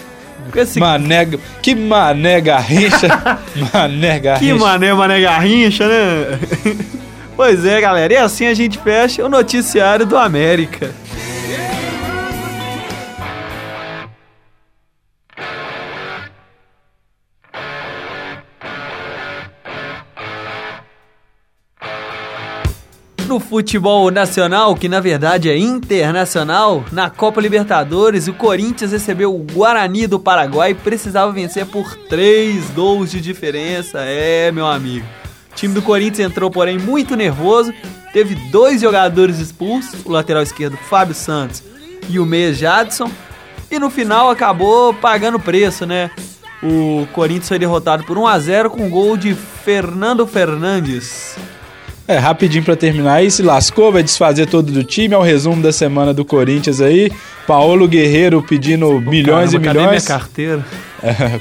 esse- 0.55 0.79
mané, 0.79 1.27
que 1.61 1.75
mané 1.75 2.39
garrincha, 2.41 3.07
mané 3.73 4.19
garrincha. 4.19 4.53
que 4.53 4.59
mané, 4.59 4.93
mané 4.93 5.21
garrincha, 5.21 5.87
né? 5.87 6.39
pois 7.35 7.65
é, 7.65 7.79
galera. 7.81 8.13
E 8.13 8.17
assim 8.17 8.47
a 8.47 8.53
gente 8.53 8.77
fecha 8.79 9.23
o 9.25 9.29
noticiário 9.29 10.05
do 10.05 10.17
América. 10.17 10.91
Futebol 23.39 24.11
nacional, 24.11 24.75
que 24.75 24.89
na 24.89 24.99
verdade 24.99 25.49
é 25.49 25.57
internacional, 25.57 26.83
na 26.91 27.09
Copa 27.09 27.41
Libertadores, 27.41 28.27
o 28.27 28.33
Corinthians 28.33 28.91
recebeu 28.91 29.33
o 29.33 29.39
Guarani 29.39 30.07
do 30.07 30.19
Paraguai 30.19 30.71
e 30.71 30.75
precisava 30.75 31.31
vencer 31.31 31.65
por 31.65 31.95
3 32.09 32.71
gols 32.71 33.11
de 33.11 33.21
diferença. 33.21 33.99
É, 33.99 34.51
meu 34.51 34.67
amigo. 34.67 35.05
O 35.51 35.55
time 35.55 35.73
do 35.73 35.81
Corinthians 35.81 36.29
entrou, 36.29 36.51
porém, 36.51 36.77
muito 36.77 37.15
nervoso. 37.15 37.73
Teve 38.13 38.35
dois 38.51 38.81
jogadores 38.81 39.39
expulsos, 39.39 40.05
o 40.05 40.11
lateral 40.11 40.43
esquerdo 40.43 40.77
Fábio 40.77 41.15
Santos 41.15 41.63
e 42.09 42.19
o 42.19 42.25
meia 42.25 42.53
Jadson. 42.53 43.09
E 43.69 43.79
no 43.79 43.89
final 43.89 44.29
acabou 44.29 44.93
pagando 44.93 45.39
preço, 45.39 45.85
né? 45.85 46.09
O 46.63 47.07
Corinthians 47.13 47.49
foi 47.49 47.59
derrotado 47.59 48.03
por 48.03 48.17
1 48.17 48.27
a 48.27 48.39
0 48.39 48.69
com 48.69 48.85
um 48.85 48.89
gol 48.89 49.15
de 49.15 49.35
Fernando 49.35 50.25
Fernandes. 50.25 51.35
É, 52.07 52.17
rapidinho 52.17 52.63
pra 52.63 52.75
terminar 52.75 53.15
aí, 53.15 53.29
se 53.29 53.43
lascou, 53.43 53.91
vai 53.91 54.01
desfazer 54.01 54.45
todo 54.47 54.71
do 54.71 54.83
time, 54.83 55.13
é 55.13 55.17
o 55.17 55.21
resumo 55.21 55.61
da 55.61 55.73
semana 55.73 56.13
do 56.13 56.23
Corinthians 56.23 56.79
aí. 56.79 57.11
Paulo 57.45 57.87
Guerreiro 57.87 58.41
pedindo 58.41 59.01
milhões 59.01 59.51
Caramba, 59.51 59.57
e 59.57 59.59
cadê 59.67 59.79
milhões. 59.79 60.05
minha 60.05 60.19
carteira? 60.19 60.65
É, 61.03 61.39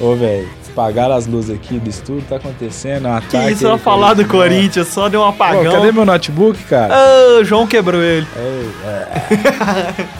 Ô, 0.02 0.14
velho, 0.16 0.48
apagaram 0.72 1.14
as 1.14 1.26
luzes 1.26 1.54
aqui 1.54 1.78
do 1.78 1.88
estúdio, 1.90 2.24
tá 2.28 2.36
acontecendo 2.36 3.06
um 3.08 3.20
Que 3.20 3.36
ataque. 3.36 3.52
isso, 3.52 3.64
aí, 3.64 3.70
ela 3.70 3.78
falar 3.78 4.14
do 4.14 4.24
Corinthians. 4.24 4.88
Só 4.88 5.08
deu 5.08 5.20
um 5.20 5.24
Pô, 5.24 5.28
apagão. 5.44 5.72
cadê 5.72 5.92
meu 5.92 6.04
notebook, 6.04 6.62
cara? 6.64 6.94
Ah, 6.94 7.38
o 7.40 7.44
João 7.44 7.66
quebrou 7.66 8.02
ele. 8.02 8.26
Ei, 8.36 8.70
é. 8.84 10.06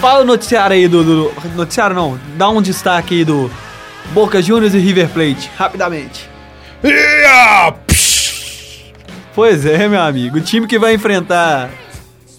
Fala 0.00 0.20
o 0.20 0.24
noticiário 0.24 0.76
aí 0.76 0.86
do, 0.86 1.02
do- 1.02 1.32
Noticiário 1.56 1.96
não, 1.96 2.18
dá 2.36 2.48
um 2.50 2.60
destaque 2.60 3.14
aí 3.18 3.24
do 3.24 3.50
Boca 4.12 4.42
Juniors 4.42 4.74
e 4.74 4.78
River 4.78 5.08
Plate, 5.08 5.50
rapidamente. 5.56 6.28
Pois 9.34 9.66
é, 9.66 9.88
meu 9.88 10.00
amigo. 10.00 10.38
O 10.38 10.40
time 10.40 10.66
que 10.66 10.78
vai 10.78 10.94
enfrentar 10.94 11.70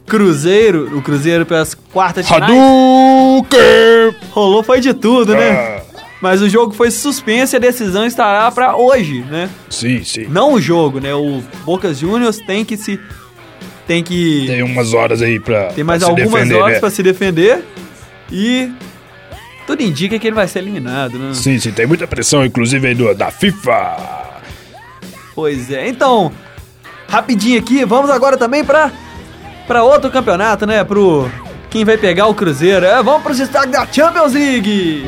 Cruzeiro, 0.05 0.97
o 0.97 1.01
Cruzeiro 1.01 1.45
pelas 1.45 1.73
quartas 1.73 2.25
de 2.25 2.34
Hadouken! 2.34 4.15
rolou 4.31 4.63
foi 4.63 4.79
de 4.79 4.93
tudo, 4.93 5.34
né? 5.34 5.51
Ah, 5.51 5.81
Mas 6.21 6.41
o 6.41 6.49
jogo 6.49 6.73
foi 6.73 6.91
suspenso 6.91 7.55
e 7.55 7.58
a 7.58 7.60
decisão 7.60 8.05
estará 8.05 8.49
pra 8.51 8.77
hoje, 8.77 9.21
né? 9.29 9.49
sim, 9.69 10.03
sim. 10.03 10.25
Não 10.29 10.53
o 10.53 10.62
jogo, 10.62 10.99
né? 10.99 11.13
O 11.13 11.43
Boca 11.65 11.93
Juniors 11.93 12.38
tem 12.38 12.63
que 12.63 12.77
se 12.77 12.99
tem 13.88 14.03
que 14.03 14.45
Tem 14.47 14.63
umas 14.63 14.93
horas 14.93 15.21
aí 15.21 15.39
pra. 15.39 15.65
tem 15.67 15.84
mais 15.84 16.01
algumas 16.01 16.31
defender, 16.31 16.55
horas 16.55 16.73
né? 16.75 16.79
pra 16.79 16.89
se 16.89 17.03
defender 17.03 17.63
e 18.31 18.71
tudo 19.67 19.81
indica 19.84 20.17
que 20.17 20.27
ele 20.27 20.36
vai 20.36 20.47
ser 20.47 20.60
eliminado, 20.60 21.17
né? 21.19 21.34
Sim, 21.34 21.60
sim, 21.60 21.71
tem 21.71 21.86
muita 21.86 22.08
pressão, 22.08 22.45
inclusive 22.45 22.88
aí 22.88 22.95
do, 22.95 23.13
da 23.13 23.31
FIFA. 23.31 24.24
Pois 25.36 25.69
é. 25.69 25.88
Então, 25.88 26.32
rapidinho 27.08 27.60
aqui, 27.60 27.84
vamos 27.84 28.10
agora 28.10 28.38
também 28.38 28.63
pra 28.63 28.91
para 29.67 29.84
outro 29.84 30.12
campeonato, 30.12 30.65
né? 30.65 30.84
Pro 30.84 31.30
quem 31.69 31.84
vai 31.84 31.98
pegar 31.98 32.28
o 32.28 32.34
Cruzeiro. 32.34 32.86
É, 32.86 33.02
vamos 33.04 33.24
pros 33.24 33.38
destaques 33.38 33.71
da 33.71 33.86
Champions 33.86 34.34
League. 34.34 35.06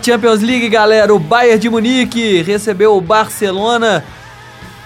Champions 0.00 0.40
League, 0.42 0.68
galera, 0.68 1.14
o 1.14 1.18
Bayern 1.18 1.58
de 1.58 1.68
Munique 1.70 2.42
recebeu 2.42 2.96
o 2.96 3.00
Barcelona 3.00 4.04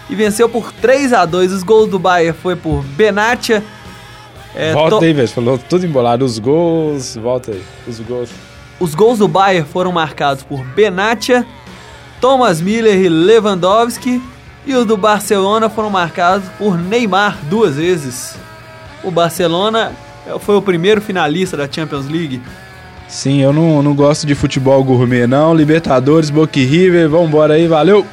e 0.08 0.14
venceu 0.14 0.48
por 0.48 0.72
3 0.72 1.12
a 1.12 1.24
2 1.24 1.52
Os 1.52 1.62
gols 1.62 1.88
do 1.90 1.98
Bayern 1.98 2.36
foi 2.40 2.56
por 2.56 2.82
Benatia. 2.82 3.62
É, 4.54 4.72
volta 4.72 4.98
to- 4.98 5.04
aí, 5.04 5.12
velho. 5.12 5.28
Falou 5.28 5.58
tudo 5.58 5.86
embolado. 5.86 6.24
Os 6.24 6.38
gols. 6.38 7.14
Volta 7.16 7.52
aí. 7.52 7.62
Os 7.86 8.00
gols. 8.00 8.30
Os 8.80 8.94
gols 8.94 9.18
do 9.18 9.28
Bayern 9.28 9.68
foram 9.68 9.92
marcados 9.92 10.42
por 10.42 10.64
Benatia, 10.64 11.46
Thomas 12.20 12.60
Miller 12.60 12.96
e 12.98 13.08
Lewandowski. 13.08 14.20
E 14.66 14.74
os 14.74 14.84
do 14.84 14.96
Barcelona 14.96 15.70
foram 15.70 15.88
marcados 15.90 16.46
por 16.58 16.76
Neymar 16.76 17.38
duas 17.44 17.76
vezes. 17.76 18.34
O 19.02 19.10
Barcelona 19.10 19.92
eh, 20.26 20.38
foi 20.38 20.54
o 20.56 20.60
primeiro 20.62 21.00
finalista 21.00 21.56
da 21.56 21.70
Champions 21.70 22.06
League. 22.06 22.42
Sim, 23.10 23.42
eu 23.42 23.52
não, 23.52 23.82
não 23.82 23.92
gosto 23.94 24.26
de 24.26 24.34
futebol 24.34 24.82
gourmet, 24.84 25.26
não. 25.26 25.52
Libertadores, 25.52 26.30
Boca 26.30 26.58
River. 26.60 27.08
Vambora 27.08 27.54
aí, 27.54 27.66
valeu. 27.66 28.06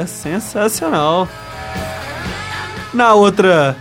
É 0.00 0.06
sensacional. 0.06 1.28
Na 2.94 3.14
outra. 3.14 3.76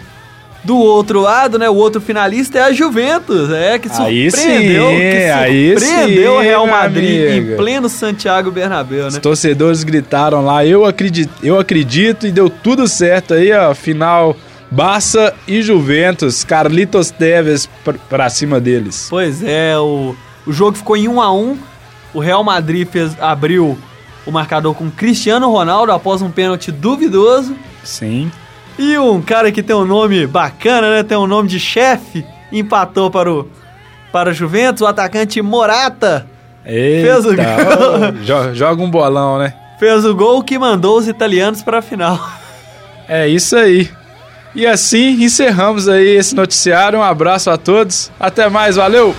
Do 0.63 0.77
outro 0.77 1.21
lado, 1.21 1.59
né? 1.59 1.69
O 1.69 1.75
outro 1.75 2.01
finalista 2.01 2.57
é 2.57 2.61
a 2.63 2.73
Juventus, 2.73 3.51
é 3.51 3.77
que 3.77 3.87
Aí 4.01 4.31
surpreendeu, 4.31 4.89
sim, 4.89 4.97
que 4.97 5.31
aí 5.31 5.79
surpreendeu 5.79 6.31
sim, 6.31 6.37
o 6.39 6.41
Real 6.41 6.65
Madrid 6.65 7.29
amigo. 7.29 7.51
em 7.53 7.55
pleno 7.55 7.87
Santiago 7.87 8.49
Bernabéu, 8.49 9.05
Os 9.05 9.13
né? 9.13 9.19
torcedores 9.19 9.83
gritaram 9.83 10.43
lá, 10.43 10.65
eu 10.65 10.83
acredito, 10.83 11.31
eu 11.43 11.59
acredito 11.59 12.25
e 12.25 12.31
deu 12.31 12.49
tudo 12.49 12.87
certo 12.87 13.35
aí, 13.35 13.53
ó. 13.53 13.75
Final 13.75 14.35
Barça 14.71 15.35
e 15.47 15.61
Juventus, 15.61 16.43
Carlitos 16.43 17.11
Teves 17.11 17.67
pr- 17.83 17.97
pra 18.09 18.27
cima 18.31 18.59
deles. 18.59 19.05
Pois 19.07 19.43
é, 19.43 19.77
o, 19.77 20.15
o 20.45 20.51
jogo 20.51 20.77
ficou 20.77 20.95
em 20.95 21.07
1 21.07 21.21
a 21.21 21.33
1 21.33 21.57
O 22.13 22.19
Real 22.19 22.43
Madrid 22.43 22.87
fez, 22.87 23.19
abriu 23.21 23.77
o 24.25 24.31
marcador 24.31 24.73
com 24.73 24.89
Cristiano 24.89 25.51
Ronaldo 25.51 25.91
após 25.91 26.21
um 26.21 26.31
pênalti 26.31 26.71
duvidoso. 26.71 27.55
Sim. 27.83 28.31
E 28.77 28.97
um 28.97 29.21
cara 29.21 29.51
que 29.51 29.63
tem 29.63 29.75
um 29.75 29.85
nome 29.85 30.25
bacana, 30.27 30.89
né? 30.89 31.03
Tem 31.03 31.17
um 31.17 31.27
nome 31.27 31.47
de 31.47 31.59
chefe, 31.59 32.25
empatou 32.51 33.09
para 33.11 33.31
o 33.31 33.47
para 34.11 34.29
o 34.29 34.33
Juventus, 34.33 34.81
o 34.81 34.85
atacante 34.85 35.41
Morata 35.41 36.25
Eita, 36.65 37.07
Fez 37.07 37.25
o 37.25 37.35
gol. 37.35 38.53
joga 38.55 38.81
um 38.81 38.89
bolão, 38.89 39.37
né? 39.37 39.53
fez 39.77 40.05
o 40.05 40.15
gol 40.15 40.41
que 40.41 40.57
mandou 40.57 40.97
os 40.97 41.07
italianos 41.07 41.61
para 41.61 41.79
a 41.79 41.81
final. 41.81 42.19
É 43.07 43.27
isso 43.27 43.55
aí. 43.55 43.89
E 44.55 44.65
assim 44.65 45.23
encerramos 45.23 45.87
aí 45.87 46.15
esse 46.15 46.33
noticiário. 46.33 46.99
Um 46.99 47.03
abraço 47.03 47.49
a 47.49 47.57
todos. 47.57 48.11
Até 48.19 48.49
mais, 48.49 48.77
valeu! 48.77 49.13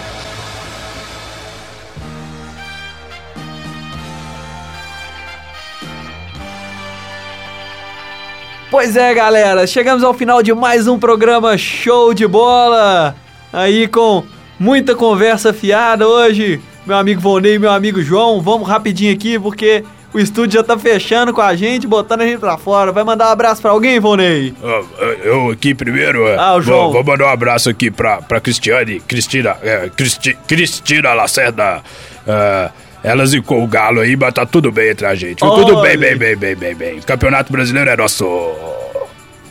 Pois 8.70 8.96
é, 8.96 9.14
galera, 9.14 9.66
chegamos 9.66 10.02
ao 10.02 10.12
final 10.12 10.42
de 10.42 10.52
mais 10.52 10.88
um 10.88 10.98
programa 10.98 11.56
show 11.56 12.12
de 12.12 12.26
bola. 12.26 13.14
Aí 13.52 13.86
com 13.86 14.24
muita 14.58 14.94
conversa 14.94 15.52
fiada 15.52 16.06
hoje. 16.06 16.60
Meu 16.84 16.96
amigo 16.96 17.20
Volney 17.20 17.54
e 17.54 17.58
meu 17.58 17.70
amigo 17.70 18.02
João, 18.02 18.40
vamos 18.40 18.68
rapidinho 18.68 19.12
aqui 19.12 19.38
porque 19.38 19.84
o 20.12 20.18
estúdio 20.18 20.60
já 20.60 20.64
tá 20.64 20.76
fechando 20.78 21.32
com 21.32 21.40
a 21.40 21.54
gente, 21.54 21.86
botando 21.86 22.22
a 22.22 22.26
gente 22.26 22.38
pra 22.38 22.56
fora. 22.58 22.90
Vai 22.92 23.04
mandar 23.04 23.28
um 23.28 23.32
abraço 23.32 23.62
pra 23.62 23.70
alguém, 23.70 23.98
Volney? 24.00 24.52
Ah, 24.62 24.82
Eu 25.24 25.50
aqui 25.50 25.74
primeiro, 25.74 26.26
é, 26.26 26.36
Ah, 26.36 26.54
o 26.56 26.60
João. 26.60 26.84
vou, 26.84 26.92
vou 26.94 27.04
mandar 27.04 27.26
um 27.26 27.30
abraço 27.30 27.68
aqui 27.70 27.90
pra, 27.90 28.20
pra 28.20 28.40
Cristiane, 28.40 29.00
Cristina, 29.00 29.56
é, 29.62 29.88
Cristi, 29.96 30.36
Cristina 30.46 31.12
Lacerda. 31.12 31.82
é, 32.26 32.70
ela 33.06 33.24
zicou 33.24 33.62
o 33.62 33.68
galo 33.68 34.00
aí, 34.00 34.16
mas 34.16 34.34
tá 34.34 34.44
tudo 34.44 34.72
bem 34.72 34.90
entre 34.90 35.06
a 35.06 35.14
gente. 35.14 35.40
viu? 35.40 35.50
Tudo 35.54 35.80
bem, 35.80 35.96
bem, 35.96 36.16
bem, 36.16 36.36
bem, 36.36 36.56
bem, 36.56 36.74
bem. 36.74 37.00
Campeonato 37.00 37.52
Brasileiro 37.52 37.88
é 37.88 37.96
nosso. 37.96 38.26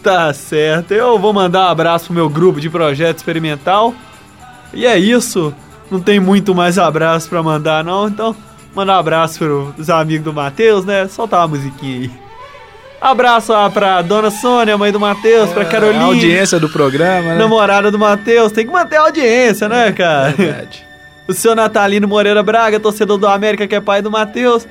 Tá 0.03 0.33
certo. 0.33 0.93
Eu 0.93 1.17
vou 1.17 1.31
mandar 1.31 1.67
um 1.67 1.69
abraço 1.69 2.07
pro 2.07 2.13
meu 2.13 2.29
grupo 2.29 2.59
de 2.59 2.69
projeto 2.69 3.17
experimental. 3.17 3.95
E 4.73 4.85
é 4.85 4.97
isso. 4.97 5.53
Não 5.89 6.01
tem 6.01 6.19
muito 6.19 6.53
mais 6.53 6.77
abraço 6.77 7.29
pra 7.29 7.41
mandar, 7.41 7.81
não. 7.81 8.09
Então, 8.09 8.35
mandar 8.75 8.97
um 8.97 8.99
abraço 8.99 9.39
pros 9.39 9.89
amigos 9.89 10.25
do 10.25 10.33
Matheus, 10.33 10.83
né? 10.83 11.07
Soltar 11.07 11.39
uma 11.39 11.47
musiquinha 11.47 12.01
aí. 12.01 12.11
Abraço 12.99 13.53
lá 13.53 13.69
pra 13.69 14.01
dona 14.01 14.31
Sônia, 14.31 14.77
mãe 14.77 14.91
do 14.91 14.99
Matheus, 14.99 15.51
pra 15.51 15.61
A 15.61 15.65
Carolina, 15.65 16.03
audiência 16.05 16.59
do 16.59 16.67
programa, 16.67 17.29
né? 17.29 17.37
namorada 17.37 17.89
do 17.89 17.97
Matheus. 17.99 18.51
Tem 18.51 18.65
que 18.65 18.73
manter 18.73 18.97
a 18.97 19.01
audiência, 19.03 19.69
né, 19.69 19.93
cara? 19.93 20.31
Verdade. 20.31 20.85
O 21.27 21.33
seu 21.33 21.55
Natalino 21.55 22.07
Moreira 22.07 22.43
Braga, 22.43 22.79
torcedor 22.79 23.17
do 23.17 23.27
América, 23.27 23.67
que 23.67 23.75
é 23.75 23.81
pai 23.81 24.01
do 24.01 24.11
Matheus. 24.11 24.67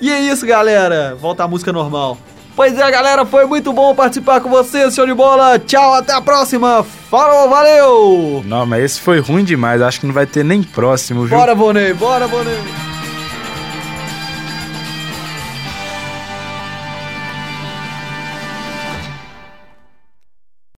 E 0.00 0.10
é 0.10 0.20
isso, 0.20 0.46
galera. 0.46 1.16
Volta 1.20 1.44
a 1.44 1.48
música 1.48 1.72
normal. 1.72 2.16
Pois 2.56 2.76
é, 2.78 2.90
galera, 2.90 3.24
foi 3.24 3.46
muito 3.46 3.72
bom 3.72 3.94
participar 3.94 4.40
com 4.40 4.50
vocês, 4.50 4.94
show 4.94 5.06
de 5.06 5.14
bola. 5.14 5.58
Tchau, 5.58 5.94
até 5.94 6.12
a 6.12 6.20
próxima. 6.20 6.82
Falou, 6.82 7.48
valeu! 7.48 8.42
Não, 8.44 8.66
mas 8.66 8.84
esse 8.84 9.00
foi 9.00 9.20
ruim 9.20 9.44
demais. 9.44 9.80
Acho 9.80 10.00
que 10.00 10.06
não 10.06 10.14
vai 10.14 10.26
ter 10.26 10.44
nem 10.44 10.62
próximo, 10.62 11.24
viu? 11.24 11.38
Bora, 11.38 11.54
Bonei, 11.54 11.94
bora, 11.94 12.26
Bonei. 12.26 12.89